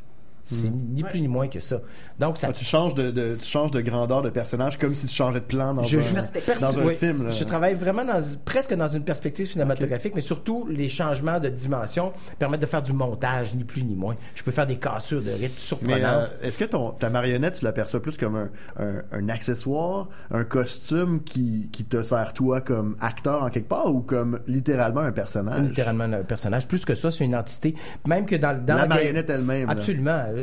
[0.46, 1.80] C'est ni plus ni moins que ça.
[2.20, 5.06] Donc, ça Ah, tu, changes de, de- tu changes de grandeur de personnage comme si
[5.06, 6.14] tu changeais de plan dans je un, joue
[6.60, 7.24] dans un oui, film.
[7.26, 7.30] là.
[7.30, 12.12] Je travaille vraiment dans, presque dans une perspective cinématographique, mais surtout les changements de dimension
[12.38, 14.14] permettent de faire du montage, ni plus ni moins.
[14.36, 16.32] Je peux faire des cassures de rythme Mais surprenantes.
[16.42, 20.44] euh, est-ce que ton, ta marionnette, tu l'aperçois plus comme un, un, un accessoire, un
[20.44, 25.12] costume qui, qui te sert toi comme acteur en quelque part ou comme littéralement un
[25.12, 25.62] personnage?
[25.62, 26.68] littéralement un personnage.
[26.68, 27.74] Plus que ça, c'est une entité.
[28.06, 29.68] Même que dans, dans La marionnette elle-même.
[29.68, 30.22] Absolument.
[30.28, 30.35] Euh,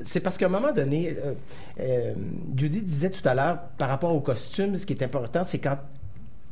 [0.00, 1.34] c'est parce qu'à un moment donné, euh,
[1.80, 2.14] euh,
[2.56, 5.78] Judy disait tout à l'heure, par rapport au costume, ce qui est important, c'est quand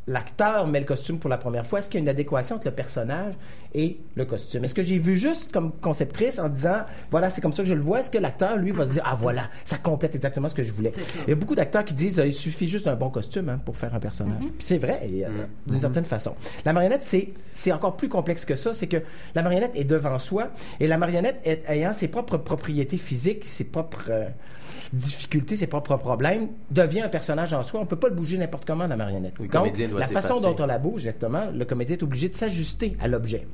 [0.09, 2.69] l'acteur met le costume pour la première fois, est-ce qu'il y a une adéquation entre
[2.69, 3.35] le personnage
[3.75, 4.65] et le costume?
[4.65, 7.75] Est-ce que j'ai vu juste comme conceptrice en disant, voilà, c'est comme ça que je
[7.75, 10.55] le vois, est-ce que l'acteur, lui, va se dire, ah voilà, ça complète exactement ce
[10.55, 10.93] que je voulais?
[11.27, 13.59] Il y a beaucoup d'acteurs qui disent, euh, il suffit juste d'un bon costume hein,
[13.65, 14.39] pour faire un personnage.
[14.41, 15.29] Puis c'est vrai, et, euh,
[15.67, 16.35] d'une certaine façon.
[16.65, 18.99] La marionnette, c'est, c'est encore plus complexe que ça, c'est que
[19.35, 23.65] la marionnette est devant soi, et la marionnette est- ayant ses propres propriétés physiques, ses
[23.65, 24.07] propres...
[24.11, 24.27] euh,
[24.93, 27.81] difficultés, ses propres problèmes, devient un personnage en soi.
[27.81, 29.35] On peut pas le bouger n'importe comment, la marionnette.
[29.39, 32.29] Oui, le Donc, doit la façon dont on la bouge, exactement, le comédien est obligé
[32.29, 33.47] de s'ajuster à l'objet.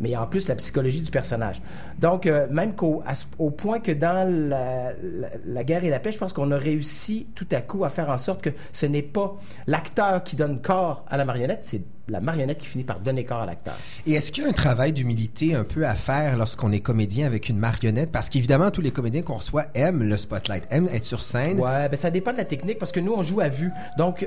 [0.00, 1.60] Mais en plus la psychologie du personnage.
[1.98, 3.02] Donc, euh, même qu'au
[3.38, 6.58] au point que dans la, la- la guerre et la paix, je pense qu'on a
[6.58, 9.34] réussi tout à coup à faire en sorte que ce n'est pas
[9.66, 13.40] l'acteur qui donne corps à la marionnette, c'est la marionnette qui finit par donner corps
[13.40, 13.74] à l'acteur.
[14.06, 17.26] Et est-ce qu'il y a un travail d'humilité un peu à faire lorsqu'on est comédien
[17.26, 18.12] avec une marionnette?
[18.12, 21.58] Parce qu'évidemment, tous les comédiens qu'on reçoit aiment le spotlight, aiment être sur scène.
[21.58, 23.72] Ouais, ben ça dépend de la technique parce que nous, on joue à vue.
[23.98, 24.24] Donc,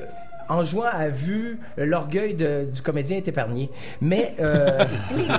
[0.49, 3.69] en jouant à vue, l'orgueil du comédien est épargné.
[4.01, 4.83] Mais euh,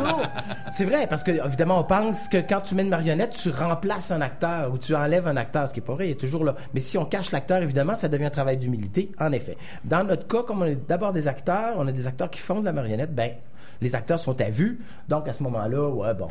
[0.73, 4.11] c'est vrai parce que évidemment, on pense que quand tu mets une marionnette, tu remplaces
[4.13, 6.45] un acteur ou tu enlèves un acteur, ce qui est pas vrai, il est toujours
[6.45, 6.55] là.
[6.73, 9.11] Mais si on cache l'acteur, évidemment, ça devient un travail d'humilité.
[9.19, 12.31] En effet, dans notre cas, comme on est d'abord des acteurs, on a des acteurs
[12.31, 13.15] qui font de la marionnette.
[13.15, 13.33] Ben,
[13.81, 14.79] les acteurs sont à vue.
[15.09, 16.29] Donc à ce moment-là, ouais, bon.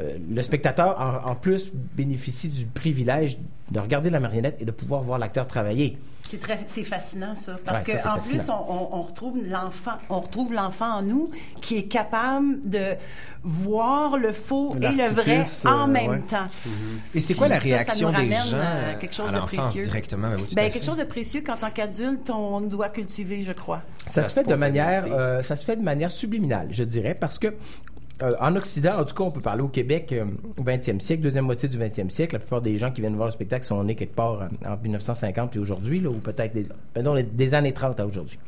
[0.00, 3.38] Euh, le spectateur, en, en plus, bénéficie du privilège
[3.70, 5.96] de regarder la marionnette et de pouvoir voir l'acteur travailler.
[6.22, 9.02] C'est très, c'est fascinant ça, parce Ouais, ça, c'est que en plus on, on- on
[9.02, 11.28] retrouve l'enfant, on retrouve l'enfant en nous
[11.60, 12.94] qui est capable de
[13.42, 16.18] voir le faux et le vrai en euh, même ouais.
[16.20, 16.44] temps.
[17.14, 19.46] Et c'est quoi la Puis ça, ça réaction des gens euh, quelque chose à de
[19.46, 19.84] précieux.
[19.84, 20.28] directement?
[20.30, 23.82] Ben oui, Ben, quelque chose de précieux qu'en tant qu'adulte on doit cultiver, je crois.
[24.10, 27.38] Ça, se fait de manière, euh, ça se fait de manière subliminale, je dirais, parce
[27.38, 27.54] que
[28.22, 30.24] euh, en Occident, en tout cas, on peut parler au Québec euh,
[30.56, 32.34] au 20e siècle, deuxième moitié du 20e siècle.
[32.36, 34.76] La plupart des gens qui viennent voir le spectacle sont nés quelque part euh, en
[34.80, 36.66] 1950 puis aujourd'hui, ou peut-être des,
[37.14, 38.38] les- des années 30 à aujourd'hui.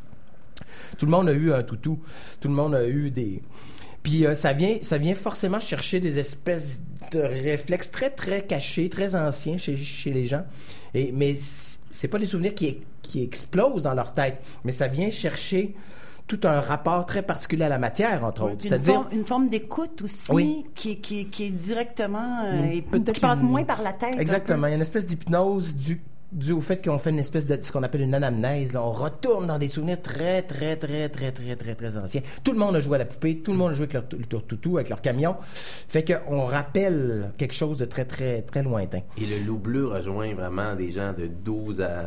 [0.99, 1.99] Tout le monde a eu un toutou.
[2.41, 3.43] Tout le monde a eu des.
[4.03, 6.81] Puis ça vient, ça vient forcément chercher des espèces
[7.13, 10.45] de réflexes très très cachés, très anciens chez, les gens.
[10.95, 11.35] Et mais
[11.91, 12.79] c'est pas des souvenirs qui
[13.21, 15.75] explosent dans leur tête, mais ça vient chercher
[16.27, 18.57] tout un rapport très particulier à la matière, entre autres.
[18.59, 20.67] C'est-à-dire forme, une forme d'écoute aussi Oui.
[20.75, 24.17] qui, qui, qui est directement, euh, et qui passe une- moins par la tête.
[24.19, 24.67] Exactement.
[24.67, 26.01] Il y a une espèce d'hypnose du
[26.33, 28.73] dû au fait qu'on fait une espèce de ce qu'on appelle une anamnèse.
[28.73, 28.83] là.
[28.83, 32.21] On retourne dans des souvenirs très, très, très, très, très, très, très anciens.
[32.43, 34.05] Tout le monde a joué à la poupée, tout le monde a joué avec leur,
[34.33, 35.37] leur toutou, avec leur camion.
[35.45, 39.01] Fait qu'on rappelle quelque chose de très, très, très lointain.
[39.23, 42.07] Et le loup bleu rejoint vraiment des gens de 12 à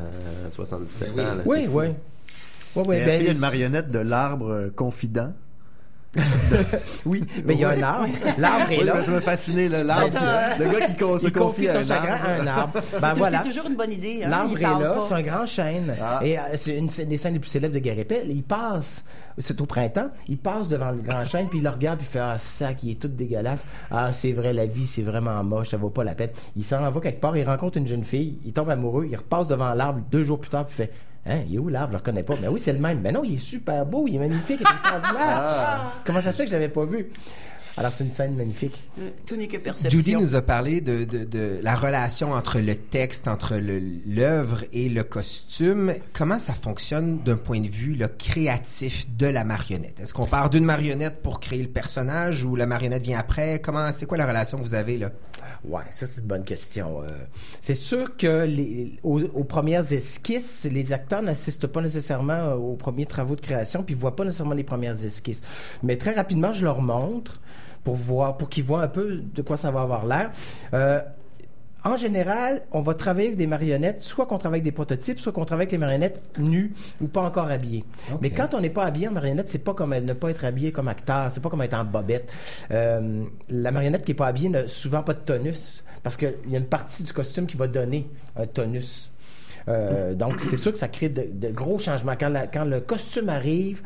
[0.52, 1.16] 77 ans.
[1.16, 1.34] là.
[1.46, 1.86] Oui, oui.
[2.76, 5.34] Ouais, ouais, Mais ben, Est-ce qu'il y a une marionnette de l'arbre euh, confident?
[7.06, 8.08] oui, mais il y a un arbre.
[8.40, 9.04] L'arbre est Oui, là.
[9.04, 10.18] Ça m'a fasciné, là, l'arbre.
[10.60, 12.26] Le gars qui con- se Il confie son un chagrin arbre.
[12.26, 12.74] à un arbre.
[13.00, 13.44] Ben C'est- voilà.
[13.44, 14.22] C'est toujours une bonne idée.
[14.24, 14.30] Hein?
[14.30, 15.94] L'arbre est là, c'est un grand chêne.
[16.24, 18.26] Et euh, c'est une des scènes les plus célèbres de Paix.
[18.28, 19.06] Il passe,
[19.38, 22.12] c'est au printemps, il passe devant le grand chêne, puis il le regarde, puis il
[22.14, 23.66] fait Ah, ça qui est tout dégueulasse.
[23.92, 26.32] Ah, c'est vrai, la vie, c'est vraiment moche, ça vaut pas la peine.
[26.56, 29.48] Il s'en va quelque part, il rencontre une jeune fille, il tombe amoureux, il repasse
[29.48, 30.92] devant l'arbre deux jours plus tard, puis il fait
[31.30, 31.90] Hein, il est où l'arbre?
[31.90, 32.34] Je le reconnais pas.
[32.42, 33.00] Mais oui, c'est le même.
[33.02, 35.14] Mais non, il est super beau, il est magnifique, il est extraordinaire.
[35.20, 35.94] Ah.
[36.06, 37.08] Comment ça se fait que je l'avais pas vu?
[37.78, 38.82] Alors, c'est une scène magnifique.
[39.26, 39.98] Tout n'est que perception.
[39.98, 44.66] Judy nous a parlé de, de, de la relation entre le texte, entre le- l'œuvre
[44.74, 45.94] et le costume.
[46.12, 49.98] Comment ça fonctionne d'un point de vue là, créatif de la marionnette?
[50.02, 53.60] Est-ce qu'on part d'une marionnette pour créer le personnage ou la marionnette vient après?
[53.60, 55.12] Comment, c'est quoi la relation que vous avez là?
[55.66, 57.02] Ouais, ça c'est une bonne question.
[57.02, 57.08] Euh,
[57.60, 62.76] c'est sûr que les, aux, aux premières esquisses, les acteurs n'assistent pas nécessairement euh, aux
[62.76, 65.42] premiers travaux de création, puis ils voient pas nécessairement les premières esquisses.
[65.84, 67.42] Mais très rapidement, je leur montre
[67.84, 70.32] pour voir, pour qu'ils voient un peu de quoi ça va avoir l'air.
[70.74, 71.02] Euh,
[71.86, 75.32] en général, on va travailler avec des marionnettes, soit qu'on travaille avec des prototypes, soit
[75.32, 77.86] qu'on travaille avec les marionnettes nues ou pas encore habillées.
[78.22, 80.72] Mais quand on n'est pas habillé en marionnette, c'est pas comme ne pas être habillé
[80.72, 82.34] comme acteur, c'est pas comme être en bobette.
[82.72, 86.56] Euh, la marionnette qui est pas habillée n'a souvent pas de tonus parce qu'il y
[86.56, 89.12] a une partie du costume qui va donner un tonus.
[89.68, 92.16] Euh, donc, c'est sûr que ça crée de, de gros changements.
[92.20, 93.82] Quand, la- quand le costume arrive,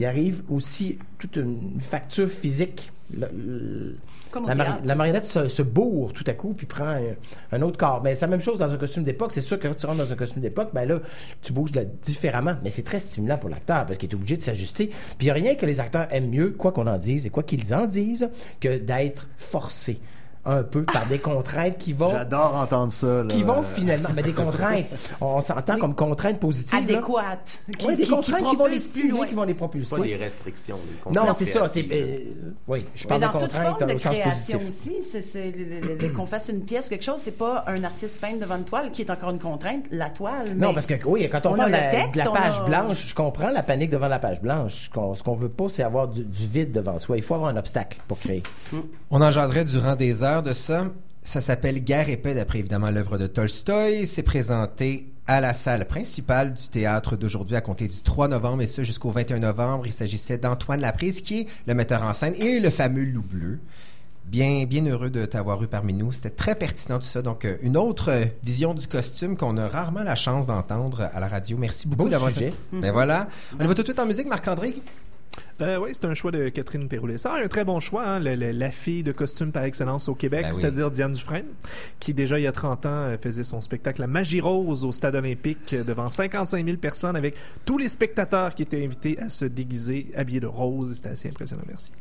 [0.00, 2.90] il arrive aussi toute une facture physique.
[3.12, 3.96] Le- le-
[4.84, 7.00] la, marionnette se, se bourre tout à coup puis prend un,
[7.50, 8.00] un autre corps.
[8.04, 9.32] Mais c'est la même chose dans un costume d'époque.
[9.32, 11.00] C'est sûr que quand tu rentres dans un costume d'époque, ben là,
[11.42, 11.72] tu bouges
[12.02, 12.54] différemment.
[12.62, 14.86] Mais c'est très stimulant pour l'acteur parce qu'il est obligé de s'ajuster.
[14.86, 17.30] Puis il n'y a rien que les acteurs aiment mieux, quoi qu'on en dise et
[17.30, 18.28] quoi qu'ils en disent,
[18.60, 19.98] que d'être forcés
[20.44, 23.22] un peu par des contraintes qui vont J'adore entendre ça.
[23.22, 23.24] là.
[23.28, 24.86] qui vont finalement, mais des contraintes,
[25.20, 26.78] on s'entend comme contraintes positives.
[26.78, 27.62] Adéquates.
[27.78, 29.96] Qui- Oui, des qui- contraintes qui, vont les stimuler, qui vont les propulser.
[29.96, 30.78] Pas des restrictions.
[31.12, 31.68] des Non, c'est ça.
[31.68, 32.16] C'est, euh,
[32.68, 34.68] oui, je Mais parle de dans toute contraintes forme de au sens création positif.
[34.68, 37.84] aussi, c'est, c'est le- le- le- qu'on fasse une pièce, quelque chose, c'est pas un
[37.84, 40.54] artiste peintre devant une toile qui est encore une contrainte, la toile.
[40.56, 42.34] Non, mais parce que oui, quand on, a parle de la, texte, de la on
[42.34, 44.84] page a- blanche, je comprends la panique devant la page blanche.
[44.84, 47.18] Ce qu'on, ce qu'on veut pas, c'est avoir du, du vide devant soi.
[47.18, 48.42] Il faut avoir un obstacle pour créer.
[49.10, 50.86] On en jaserait durant des heures de ça.
[51.22, 54.06] Ça s'appelle Guerre et paix, d'après évidemment l'œuvre de Tolstoï.
[54.06, 58.66] C'est présenté à la salle principale du théâtre d'aujourd'hui à compter du 3 novembre et
[58.66, 59.86] ce jusqu'au 21 novembre.
[59.86, 63.58] Il s'agissait d'Antoine Laprise qui est le metteur en scène et le fameux loup bleu.
[64.26, 66.12] Bien, bien heureux de t'avoir eu parmi nous.
[66.12, 67.20] C'était très pertinent tout ça.
[67.20, 71.18] Donc, euh, une autre euh, vision du costume qu'on a rarement la chance d'entendre à
[71.18, 71.56] la radio.
[71.58, 72.48] Merci beaucoup Beau d'avoir sujet.
[72.48, 72.56] été.
[72.72, 73.26] Ben voilà.
[73.58, 74.74] On y va tout de suite en musique, Marc-André.
[75.62, 77.18] Euh, oui, c'est un choix de Catherine Péroulet.
[77.18, 80.14] Ça un très bon choix, hein, le- le- la fille de costume par excellence au
[80.14, 80.54] Québec, Ben oui.
[80.60, 81.46] c'est-à-dire Diane Dufresne,
[81.98, 84.92] qui déjà il y a 30 ans euh, faisait son spectacle La Magie Rose au
[84.92, 87.34] Stade olympique euh, devant 55 000 personnes avec
[87.64, 90.94] tous les spectateurs qui étaient invités à se déguiser habillés de rose.
[90.94, 91.62] C'était assez impressionnant.
[91.68, 91.92] Merci.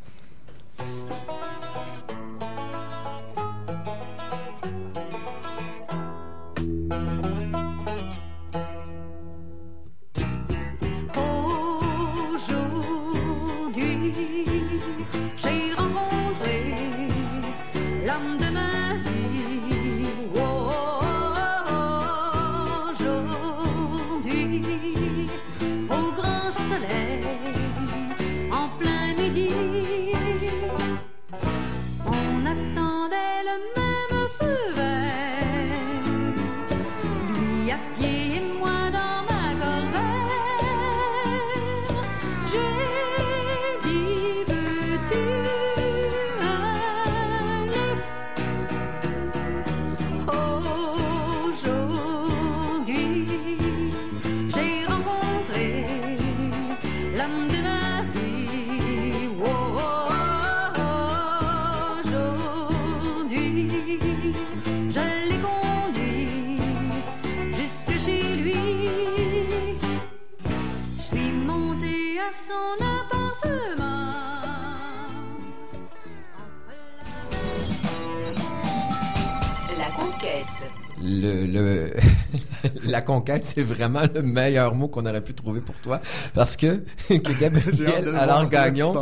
[83.09, 85.99] Conquête, c'est vraiment le meilleur mot qu'on aurait pu trouver pour toi.
[86.35, 86.79] Parce que,
[87.09, 88.93] que Gabriel Alain Gagnon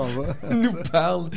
[0.49, 1.29] nous parle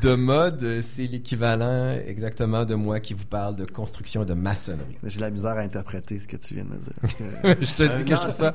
[0.00, 0.80] de mode.
[0.82, 4.96] C'est l'équivalent exactement de moi qui vous parle de construction et de maçonnerie.
[5.04, 6.92] J'ai la misère à interpréter ce que tu viens de me dire.
[7.60, 8.52] je te dis que je trouve ça,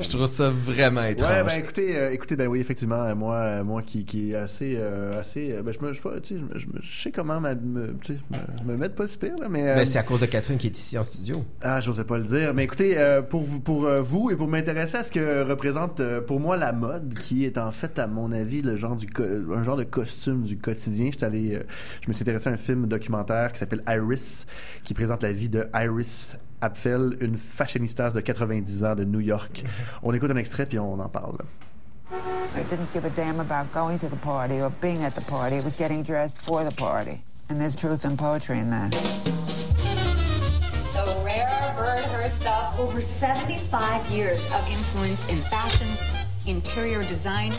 [0.00, 1.30] je trouve ça vraiment étrange.
[1.30, 4.36] Ouais, ben écoutez, euh, écoutez, ben oui, effectivement, euh, moi, euh, moi qui, qui est
[4.36, 6.82] assez, euh, assez, ben je me, je, sais pas, tu sais, je, me- je, me-
[6.82, 8.18] je sais comment m'a- me, tu sais,
[8.64, 9.68] me, me mettre pas si pire là, mais.
[9.70, 11.44] euh, Ben, c'est à cause de Catherine qui est ici en studio.
[11.62, 12.54] Ah, j'osais pas le dire.
[12.54, 16.00] Mais écoutez, euh, pour vous, pour euh, vous et pour m'intéresser à ce que représente
[16.00, 19.06] euh, pour moi la mode, qui est en fait, à mon avis, le genre du
[19.54, 20.85] un genre de costume du quotidien.
[20.86, 21.62] Je suis allé, euh,
[22.02, 24.46] je me suis intéressé à un film documentaire qui s'appelle Iris,
[24.84, 29.64] qui présente la vie de Iris Apfel, une fashionista de 90 ans de New York.
[30.02, 31.38] On écoute un extrait puis on en parle.
[32.56, 35.56] I didn't give a damn about going to the party or being at the party.
[35.56, 37.22] It was getting dressed for the party.
[37.48, 38.92] And there's truth and poetry in that.
[40.92, 42.78] The rare bird herself.
[42.78, 45.88] Over 75 years of influence in fashion,
[46.46, 47.52] interior design.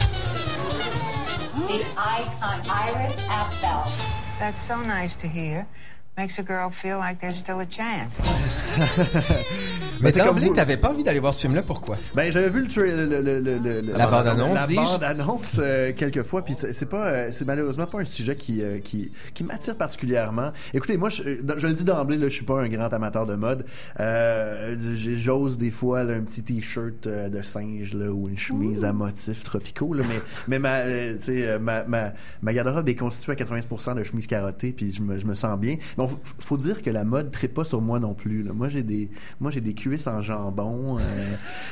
[1.58, 3.91] The icon Iris Apfel.
[4.39, 5.68] That's so nice to hear.
[6.16, 8.14] Makes a girl feel like there's still a chance.
[10.02, 11.98] Mais t'es comme d'emblée, t'avais pas envie d'aller voir ce film-là, pourquoi?
[12.16, 15.91] Ben, j'avais vu le, tra- le, le- le- le- le- La bande-annonce, la bande-annonce euh,
[15.95, 19.43] quelques fois, puis c'est pas, euh, c'est malheureusement pas un sujet qui euh, qui, qui
[19.43, 20.52] m'attire particulièrement.
[20.74, 21.24] Écoutez, moi, je,
[21.58, 23.66] je le dis d'emblée, là, je suis pas un grand amateur de mode.
[24.00, 24.76] Euh,
[25.16, 29.43] J'ose des fois là, un petit t-shirt de singe là ou une chemise à motifs
[29.43, 34.04] tropicaux, là, mais mais ma, euh, ma ma, ma garde-robe est constituée à 80% de
[34.04, 35.78] chemises carottées, puis je me, je me sens bien.
[35.98, 38.43] Bon, faut, faut dire que la mode tripe pas sur moi non plus.
[38.43, 38.54] Là.
[38.54, 39.74] Moi, j'ai des moi j'ai des
[40.08, 40.98] en jambon.
[40.98, 41.02] euh,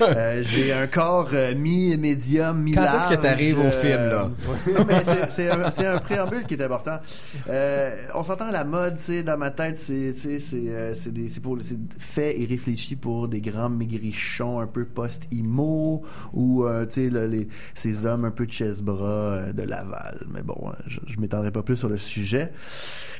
[0.01, 4.30] euh, j'ai un corps euh, mi-médium, mi Quand est-ce que t'arrives au film, là?
[4.78, 6.99] non, mais c'est- un, préambule qui est important.
[8.16, 11.28] On s'entend la mode, tu sais, dans ma tête, c'est tu sais, c'est c'est des
[11.28, 16.03] c'est pour c'est fait et réfléchi pour des grands maigrichons un peu post-imo
[16.34, 18.45] ou tu sais ces hommes un peu
[19.01, 20.26] euh, de Laval.
[20.34, 22.51] Mais bon, je, je m'étendrai pas plus sur le sujet.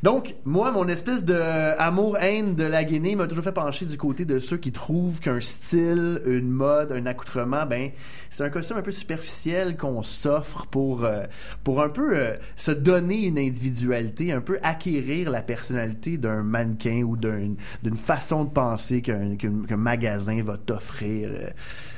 [0.04, 1.36] Donc, moi, mon espèce de
[1.80, 4.85] amour-haine de la Guinée m'a toujours fait pencher du côté de ceux qui trouvent
[5.22, 7.90] qu'un style, une mode, un accoutrement, ben,
[8.30, 11.24] c'est un costume un peu superficiel qu'on s'offre pour, euh,
[11.64, 17.02] pour un peu euh, se donner une individualité, un peu acquérir la personnalité d'un mannequin
[17.04, 21.48] ou d'un- d'une façon de penser qu'un qu'un- qu'un magasin va t'offrir, euh,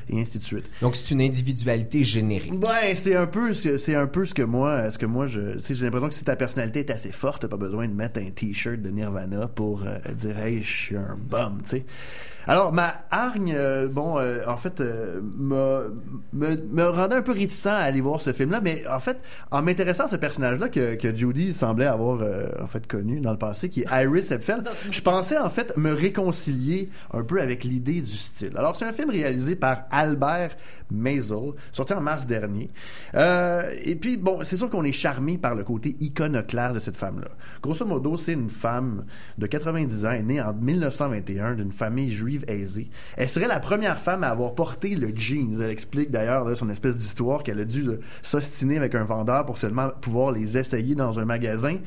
[0.10, 0.70] et ainsi de suite.
[0.82, 2.58] Donc, c'est une individualité générique.
[2.60, 5.54] Ben, c'est un peu ce- c'est un peu ce que moi ce que moi je
[5.58, 7.94] tu sais, j'ai l'impression que si ta personnalité est assez forte, t'as pas besoin de
[7.94, 11.86] mettre un t-shirt de Nirvana pour euh, dire hey, je suis un bum, tu sais.
[12.48, 15.93] Alors ma hargne euh, bon euh, en fait euh, me,
[16.32, 19.18] me me rendait un peu réticent à aller voir ce film là, mais en fait
[19.52, 23.20] en m'intéressant à ce personnage là que que Judy semblait avoir euh, en fait connu
[23.20, 27.41] dans le passé qui est Iris Epfel, je pensais en fait me réconcilier un peu
[27.41, 28.56] avec l'idée du style.
[28.56, 30.56] Alors c'est un film réalisé par Albert
[30.92, 32.70] Maisel, sorti en mars dernier.
[33.16, 36.96] Euh, et puis, bon, c'est sûr qu'on est charmé par le côté iconoclaste de cette
[36.96, 37.30] femme-là.
[37.62, 39.06] Grosso modo, c'est une femme
[39.38, 42.90] de 90 ans, née en 1921 d'une famille juive aisée.
[43.16, 45.62] Elle serait la première femme à avoir porté le jeans.
[45.62, 49.58] Elle explique d'ailleurs son espèce d'histoire qu'elle a dû là, s'ostiner avec un vendeur pour
[49.58, 51.78] seulement pouvoir les essayer dans un magasin.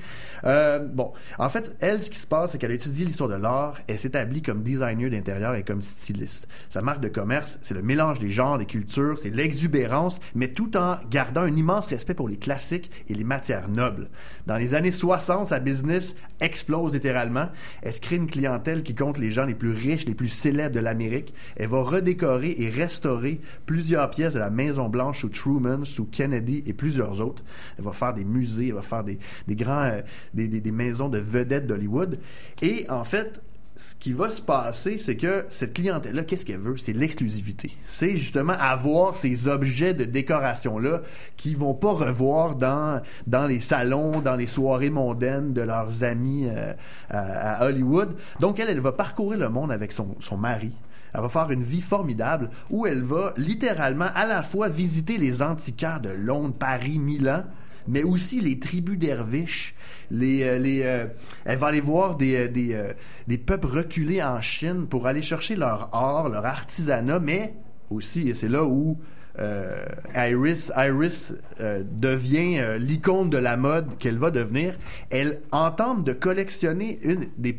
[0.44, 3.34] Euh, bon, en fait, elle, ce qui se passe, c'est qu'elle a étudié l'histoire de
[3.34, 3.78] l'art.
[3.86, 6.48] Elle s'établit comme designer d'intérieur et comme styliste.
[6.68, 10.76] Sa marque de commerce, c'est le mélange des genres, des cultures, c'est l'exubérance, mais tout
[10.76, 14.08] en gardant un immense respect pour les classiques et les matières nobles.
[14.46, 17.48] Dans les années 60, sa business explose littéralement.
[17.82, 20.80] Elle crée une clientèle qui compte les gens les plus riches, les plus célèbres de
[20.80, 21.34] l'Amérique.
[21.56, 26.62] Elle va redécorer et restaurer plusieurs pièces de la Maison Blanche sous Truman, sous Kennedy
[26.66, 27.44] et plusieurs autres.
[27.78, 30.02] Elle va faire des musées, elle va faire des, des grands, euh,
[30.34, 32.18] des maisons de vedettes d'Hollywood.
[32.62, 33.40] Et en fait,
[33.80, 36.76] ce qui va se passer, c'est que cette clientèle-là, qu'est-ce qu'elle veut?
[36.76, 37.72] C'est l'exclusivité.
[37.88, 41.00] C'est justement avoir ces objets de décoration-là
[41.38, 46.46] qu'ils vont pas revoir dans, dans les salons, dans les soirées mondaines de leurs amis
[46.46, 46.74] euh,
[47.08, 48.14] à, à Hollywood.
[48.38, 50.72] Donc, elle, elle va parcourir le monde avec son, son mari.
[51.14, 55.40] Elle va faire une vie formidable où elle va littéralement à la fois visiter les
[55.40, 57.44] antiquaires de Londres, Paris, Milan,
[57.88, 59.74] mais aussi les tribus derviches.
[60.12, 61.06] Les, euh, les, euh,
[61.44, 62.92] elle va aller voir des, euh, des, euh,
[63.30, 67.54] des peuples reculés en Chine pour aller chercher leur art, leur artisanat, mais
[67.88, 68.98] aussi, et c'est là où
[69.38, 69.84] euh,
[70.16, 74.74] Iris, Iris euh, devient euh, l'icône de la mode qu'elle va devenir.
[75.10, 77.52] Elle entame de collectionner un des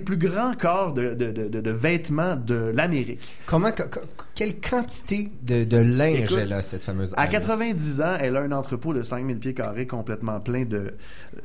[0.00, 3.32] plus grands corps de, de, vêtements de l'Amérique.
[3.46, 4.00] Comment, co- co-
[4.34, 7.38] quelle quantité de, de linge Écoute, elle a, cette fameuse À Iris?
[7.46, 10.94] 90 ans, elle a un entrepôt de 5000 pieds carrés complètement plein de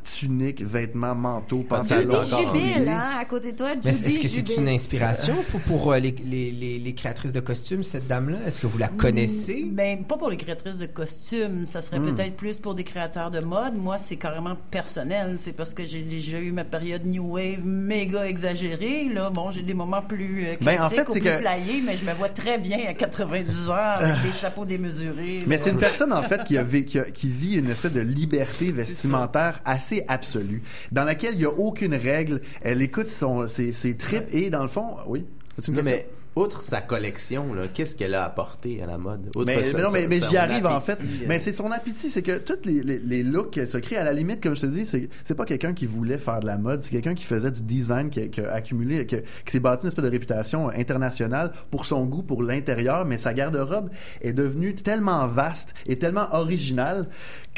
[0.04, 2.22] tuniques, vêtements, manteaux, pantalons.
[2.22, 2.88] Judy souliers.
[2.90, 3.70] hein, à côté de toi.
[3.84, 7.40] Mais est-ce que c'est une inspiration pour, pour euh, les, les, les, les créatrices de
[7.40, 8.38] costumes, cette dame-là?
[8.48, 9.66] Est-ce que vous la connaissez?
[9.72, 11.66] Ben, pas pour les créatrices de costumes.
[11.66, 12.16] Ça serait Hmm.
[12.16, 13.76] peut-être plus pour des créateurs de mode.
[13.76, 15.36] Moi, c'est carrément personnel.
[15.38, 19.10] C'est parce que j'ai déjà eu ma période New Wave méga exagérée.
[19.14, 21.84] Là, bon, j'ai des moments plus euh, classiques Ben, en fait, ou plus que- flyés,
[21.86, 25.40] mais je me vois très bien à 90 ans avec des chapeaux démesurés.
[25.48, 27.94] Mais c'est une personne, en fait, qui, a vé- qui, a- qui vit une espèce
[27.94, 30.62] de liberté vestimentaire assez absolue,
[30.92, 32.42] dans laquelle il n'y a aucune règle.
[32.62, 35.26] Elle écoute son, ses, ses tripes et, dans le fond, oui.
[35.58, 35.98] As-tu une Non, question?
[36.06, 39.28] mais outre sa collection, là, qu'est-ce qu'elle a apporté à la mode?
[39.36, 40.94] Outre Mais, ça- mais non, mais, j'y arrive en fait.
[41.02, 43.98] euh, Mais c'est son appétit, c'est que tous les, les, les looks qu'elle se crée,
[43.98, 46.46] à la limite, comme je te dis, c'est c'est pas quelqu'un qui voulait faire de
[46.46, 49.18] la mode, c'est quelqu'un qui faisait du design, qui, a- qui a accumulé, qui
[49.48, 53.90] s'est bâti une espèce de réputation internationale pour son goût, pour l'intérieur, mais sa garde-robe
[54.22, 57.08] est devenue tellement vaste et tellement originale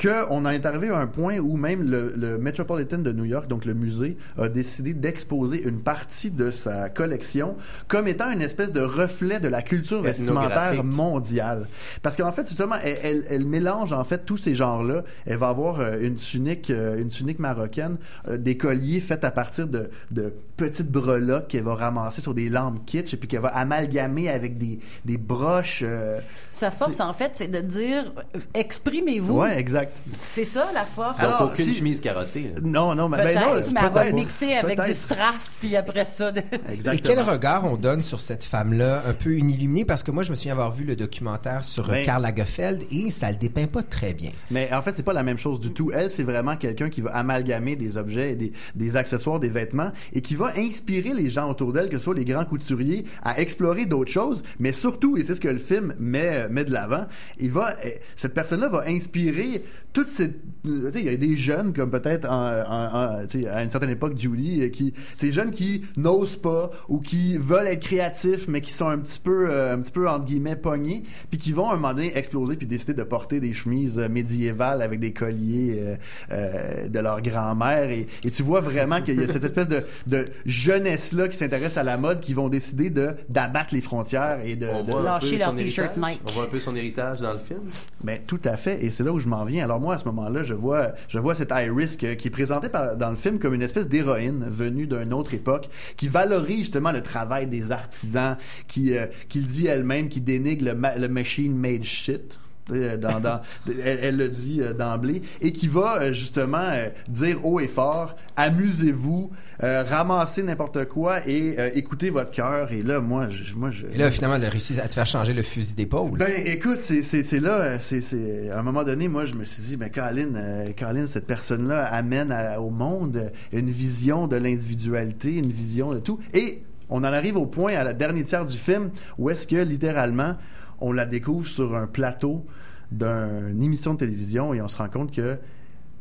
[0.01, 3.47] qu'on en est arrivé à un point où même le, le Metropolitan de New York,
[3.47, 7.55] donc le musée, a décidé d'exposer une partie de sa collection
[7.87, 11.67] comme étant une espèce espèce de reflet de la culture vestimentaire mondiale.
[12.01, 15.03] Parce qu'en fait, justement, elle, elle, elle mélange en fait tous ces genres-là.
[15.25, 17.97] Elle va avoir euh, une tunique, euh, une tunique marocaine,
[18.27, 22.49] euh, des colliers faits à partir de, de petites breloques qu'elle va ramasser sur des
[22.49, 25.81] lampes kitsch et puis qu'elle va amalgamer avec des, des broches.
[25.85, 28.11] euh, Sa force, en fait, c'est de dire
[28.53, 29.39] exprimez-vous.
[29.39, 29.93] Ouais, exact.
[30.17, 31.19] C'est ça la force.
[31.19, 32.51] Donc, aucune chemise carottée.
[32.55, 32.61] là.
[32.63, 34.05] Non, non, mais ben Peut-être, non, mais elle va peut-être.
[34.09, 34.89] le mixer avec Peut-être.
[34.89, 36.31] du strass, puis après ça.
[36.31, 40.23] de- Et quel regard on donne sur cette femme-là, un peu inilluminée, parce que moi,
[40.23, 43.67] je me souviens avoir vu le documentaire sur Ben- Karl Lagerfeld et ça le dépeint
[43.67, 44.31] pas très bien.
[44.51, 45.91] Mais en fait, c'est pas la même chose du tout.
[45.93, 49.91] Elle, c'est vraiment quelqu'un qui va amalgamer des objets, et des, des accessoires, des vêtements,
[50.11, 53.39] et qui va inspirer les gens autour d'elle, que ce soit les grands couturiers, à
[53.39, 54.43] explorer d'autres choses.
[54.59, 57.05] Mais surtout, et c'est ce que le film met, met de l'avant,
[57.39, 59.63] il va, eh, cette personne-là va inspirer
[59.93, 63.41] toute cette, tu sais, il y a des jeunes comme peut-être en, en- en- tu
[63.41, 67.37] sais, à une certaine époque, Julie, euh, qui, ces jeunes qui n'osent pas ou qui
[67.37, 70.55] veulent être créatifs, mais qui sont un petit peu, euh, un petit peu entre guillemets
[70.55, 73.99] pognés, puis qui vont à un moment donné exploser puis décider de porter des chemises
[73.99, 75.95] euh, médiévales avec des colliers euh,
[76.31, 79.81] euh, de leur grand-mère et, et tu vois vraiment qu'il y a cette espèce de,
[80.07, 84.39] de jeunesse là qui s'intéresse à la mode qui vont décider de d'abattre les frontières
[84.45, 86.11] et de, On de- voit un peu Lâcher leur son t-shirt héritage.
[86.11, 86.21] Nike.
[86.27, 87.61] On voit un peu son héritage dans le film.
[88.03, 89.63] Ben tout à fait, et c'est là où je m'en viens.
[89.65, 93.09] Alors moi à ce moment-là, je vois, je vois cette Iris qui est présentée dans
[93.09, 97.47] le film comme une espèce d'héroïne venue d'une autre époque, qui valorise justement le travail
[97.47, 102.39] des artisans, qui, euh, qui le dit elle-même, qui dénigre le machine made shit.
[102.69, 103.41] Dans, dans,
[103.83, 107.67] elle, elle le dit euh, d'emblée et qui va euh, justement euh, dire haut et
[107.67, 109.31] fort amusez-vous
[109.63, 113.87] euh, ramassez n'importe quoi et euh, écoutez votre cœur et là moi je, moi je
[113.87, 116.17] Et là, finalement, elle a réussi à te faire changer le fusil d'épaule.
[116.17, 119.77] ben écoute, c'est là, euh, c'est à un moment donné, moi je me suis dit,
[119.77, 125.51] ben Colin, euh, Colin, cette personne-là amène à- au monde une vision de l'individualité, une
[125.51, 128.91] vision de tout, et on en arrive au point à la dernière tiers du film
[129.17, 130.35] où est-ce que littéralement
[130.81, 132.45] on la découvre sur un plateau
[132.91, 135.37] d'une émission de télévision et on se rend compte que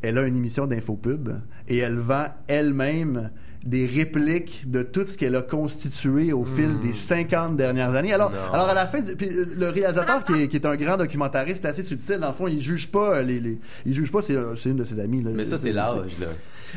[0.03, 1.29] elle a une émission d'infopub
[1.69, 3.31] et elle vend elle-même
[3.65, 8.15] des répliques de tout ce qu'elle a constitué au fil des 50 dernières années.
[8.15, 8.39] Alors, Non.
[8.55, 11.67] alors à la fin, puis, euh, le réalisateur qui est, qui est un grand documentariste
[11.67, 14.35] assez subtil, dans le fond, il juge pas euh, les, les il juge pas, c'est
[14.35, 15.23] euh, c'est une de ses amies.
[15.23, 16.29] Là, Mais ça, c'est l'âge, là.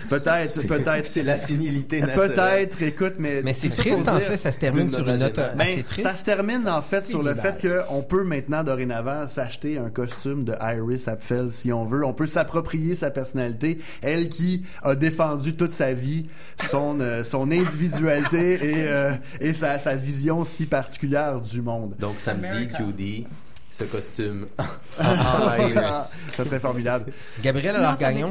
[0.09, 1.05] Peut-être, C'est- peut-être.
[1.13, 2.31] c'est la sénilité naturelle.
[2.33, 3.41] Peut-être, écoute, mais.
[3.43, 6.07] Mais c'est triste, en fait, ça se termine sur une note Ben, assez triste.
[6.09, 7.55] Ça se termine, en fait, sur le fait
[7.87, 12.05] qu'on peut maintenant, dorénavant, s'acheter un costume de Iris Apfel si on veut.
[12.05, 13.79] On peut s'approprier sa personnalité.
[14.01, 16.27] Elle qui a défendu toute sa vie
[16.67, 21.95] son, euh, son individualité et, euh, et sa, sa vision si particulière du monde.
[21.99, 23.25] Donc, samedi, Judy,
[23.71, 24.45] ce costume.
[24.99, 26.12] Ah, Iris.
[26.35, 27.11] Ça serait formidable.
[27.41, 28.29] Gabrielle Non, alors Gagnon,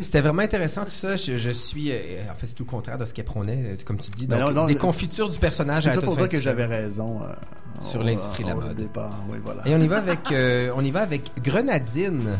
[0.00, 1.16] c'était vraiment intéressant tout ça.
[1.16, 1.94] Je, je suis, euh,
[2.30, 4.26] en fait, c'est tout le contraire de ce qu'elle prônait, euh, comme tu le dis.
[4.26, 7.20] Donc, non, non, des confitures du personnage C'est pour ça que j'avais raison.
[7.22, 7.26] euh,
[7.82, 8.74] Sur l'industrie de la mode.
[8.74, 9.18] départ.
[9.28, 9.62] Oui, voilà.
[9.66, 12.30] Et on y va avec, euh, on y va avec Grenadine.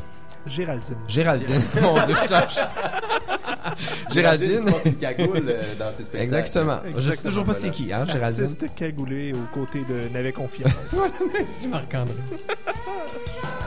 [0.47, 0.97] Géraldine.
[1.09, 1.63] Géraldine.
[1.83, 4.15] Mon Dieu, je.
[4.15, 4.65] Géraldine.
[4.67, 6.23] porte une cagoule euh, dans ses spectacles.
[6.23, 6.79] Exactement.
[6.85, 7.67] Je sais Exactement, toujours pas voilà.
[7.67, 8.43] c'est qui, hein, Géraldine.
[8.43, 10.71] Artiste cagoulé aux côtés de N'avait confiance.
[10.91, 12.15] voilà, merci Marc-André.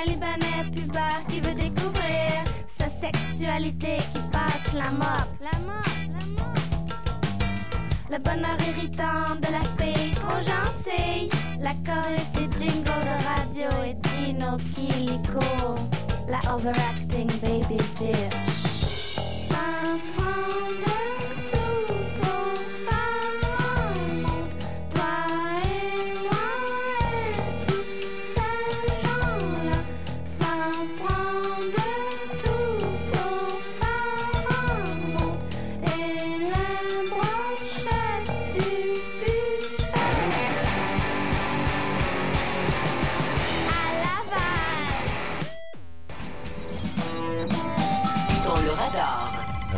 [0.00, 5.28] un Libanais pubère qui veut découvrir sa sexualité qui passe la mop.
[5.40, 6.58] La mop, la mop.
[8.10, 11.30] Le bonheur irritant de la fille trop gentille.
[11.60, 15.74] La choriste des jingles de radio et Gino Kilico.
[16.28, 18.50] La overacting baby bitch.
[19.48, 19.90] Ça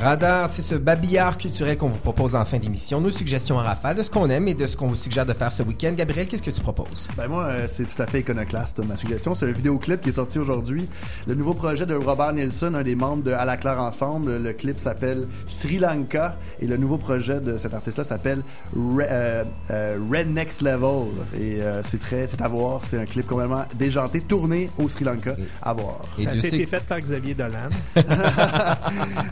[0.03, 3.01] Radar, c'est ce babillard culturel qu'on vous propose en fin d'émission.
[3.01, 5.33] Nos suggestions en rafale de ce qu'on aime et de ce qu'on vous suggère de
[5.33, 5.93] faire ce week-end.
[5.97, 7.09] Gabriel, qu'est-ce que tu proposes?
[7.17, 9.37] Ben moi, euh, c'est tout à fait iconoclaste, ma suggestion.
[9.37, 10.89] C'est un vidéoclip qui est sorti aujourd'hui.
[11.29, 14.39] Le nouveau projet de Robert Nielsen, un des membres de À la Claire Ensemble.
[14.39, 18.43] Le clip s'appelle Sri Lanka et le nouveau projet de cet artiste-là s'appelle
[18.77, 21.13] Re- euh, euh, Red Next Level.
[21.39, 22.81] Et euh, c'est très, c'est à voir.
[22.83, 25.37] C'est un clip complètement déjanté, tourné au Sri Lanka.
[25.63, 26.01] À voir.
[26.19, 27.69] Ça a été fait par Xavier Dolan.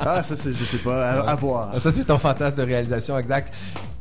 [0.01, 1.81] ah, ça, c'est, je sais pas, à, à voir.
[1.81, 3.53] Ça, c'est ton fantasme de réalisation exact.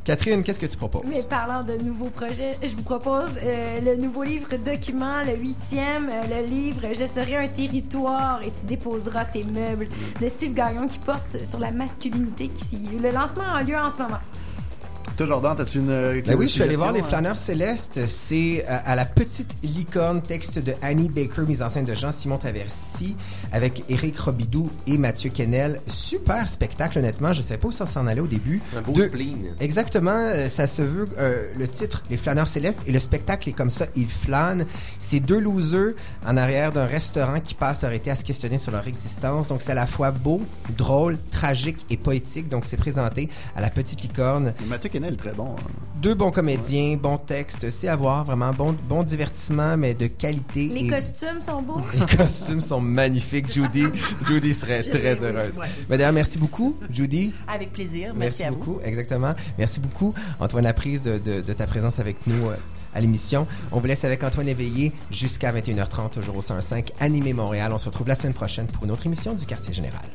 [0.03, 1.03] Catherine, qu'est-ce que tu proposes?
[1.07, 6.09] Mais parlant de nouveaux projets, je vous propose euh, le nouveau livre document, le huitième,
[6.09, 9.87] euh, le livre Je serai un territoire et tu déposeras tes meubles
[10.19, 12.47] de Steve Gagnon qui porte sur la masculinité.
[12.49, 14.17] Qui, le lancement a lieu en ce moment.
[15.19, 15.89] Toi, Jordan, t'as-tu une.
[15.89, 17.03] euh, Ben oui, je suis allé voir Les hein?
[17.03, 18.05] Flâneurs Célestes.
[18.05, 22.37] C'est euh, à la petite licorne, texte de Annie Baker, mise en scène de Jean-Simon
[22.37, 23.17] Traversy,
[23.51, 25.81] avec Éric Robidoux et Mathieu Kennel.
[25.87, 27.33] Super spectacle, honnêtement.
[27.33, 28.61] Je savais pas où ça s'en allait au début.
[28.77, 29.55] Un beau Deux- spleen.
[29.59, 33.51] Exactement, euh, ça se veut euh, le titre Les Flâneurs Célestes et le spectacle est
[33.51, 34.65] comme ça, ils flânent.
[34.99, 35.95] C'est deux losers
[36.25, 39.49] en arrière d'un restaurant qui passent leur été à se questionner sur leur existence.
[39.49, 40.41] Donc c'est à la fois beau,
[40.77, 42.47] drôle, tragique et poétique.
[42.47, 44.53] Donc c'est présenté à la petite licorne.
[44.65, 45.55] Mathieu Kennel est très bon.
[45.57, 45.61] hein.
[46.01, 50.67] Deux bons comédiens, bon texte, c'est à voir, vraiment bon, bon divertissement, mais de qualité.
[50.69, 51.81] Les et- costumes sont beaux.
[51.93, 53.51] les costumes sont magnifiques.
[53.51, 53.83] Judy,
[54.27, 55.57] Judy serait très heureuse.
[55.57, 55.67] Ouais.
[55.89, 57.33] Mais d'ailleurs, merci beaucoup, Judy.
[57.47, 58.13] Avec plaisir.
[58.15, 58.55] Merci, Merci, à vous.
[58.57, 59.33] beaucoup, exactement.
[59.57, 62.55] Merci beaucoup, Antoine Laprise, de, de, de ta présence avec nous euh,
[62.95, 63.45] à l'émission.
[63.73, 67.71] On vous laisse avec Antoine Éveillé jusqu'à 21h30, toujours au 105 Animé Montréal.
[67.73, 70.05] On se retrouve la semaine prochaine pour une autre émission du Quartier Général.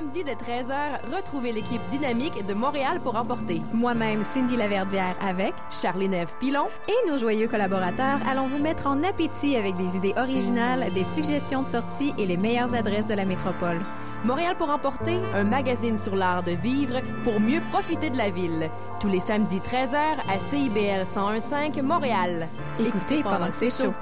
[0.00, 3.60] Samedi de 13h, retrouvez l'équipe dynamique de Montréal pour emporter.
[3.74, 9.02] Moi-même, Cindy Laverdière avec Charlie Neve Pilon et nos joyeux collaborateurs allons vous mettre en
[9.02, 13.26] appétit avec des idées originales, des suggestions de sortie et les meilleures adresses de la
[13.26, 13.80] métropole.
[14.24, 18.70] Montréal pour emporter, un magazine sur l'art de vivre pour mieux profiter de la ville.
[19.00, 19.98] Tous les samedis 13h
[20.30, 22.48] à CIBL 1015 Montréal.
[22.78, 23.92] Écoutez pendant que c'est chaud.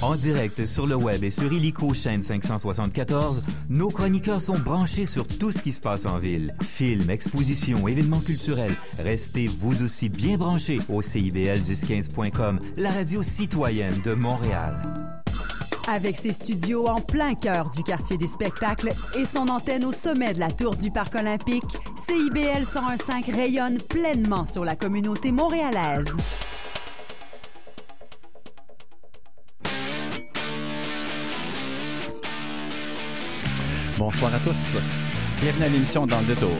[0.00, 5.26] En direct sur le web et sur Illico chaîne 574, nos chroniqueurs sont branchés sur
[5.26, 6.54] tout ce qui se passe en ville.
[6.62, 8.74] Films, expositions, événements culturels.
[8.98, 14.80] Restez vous aussi bien branchés au CIBL1015.com, la radio citoyenne de Montréal.
[15.88, 20.32] Avec ses studios en plein cœur du quartier des spectacles et son antenne au sommet
[20.32, 26.06] de la tour du Parc olympique, CIBL 1015 rayonne pleinement sur la communauté montréalaise.
[33.98, 34.76] Bonsoir à tous.
[35.40, 36.56] Bienvenue à l'émission Dans le détour.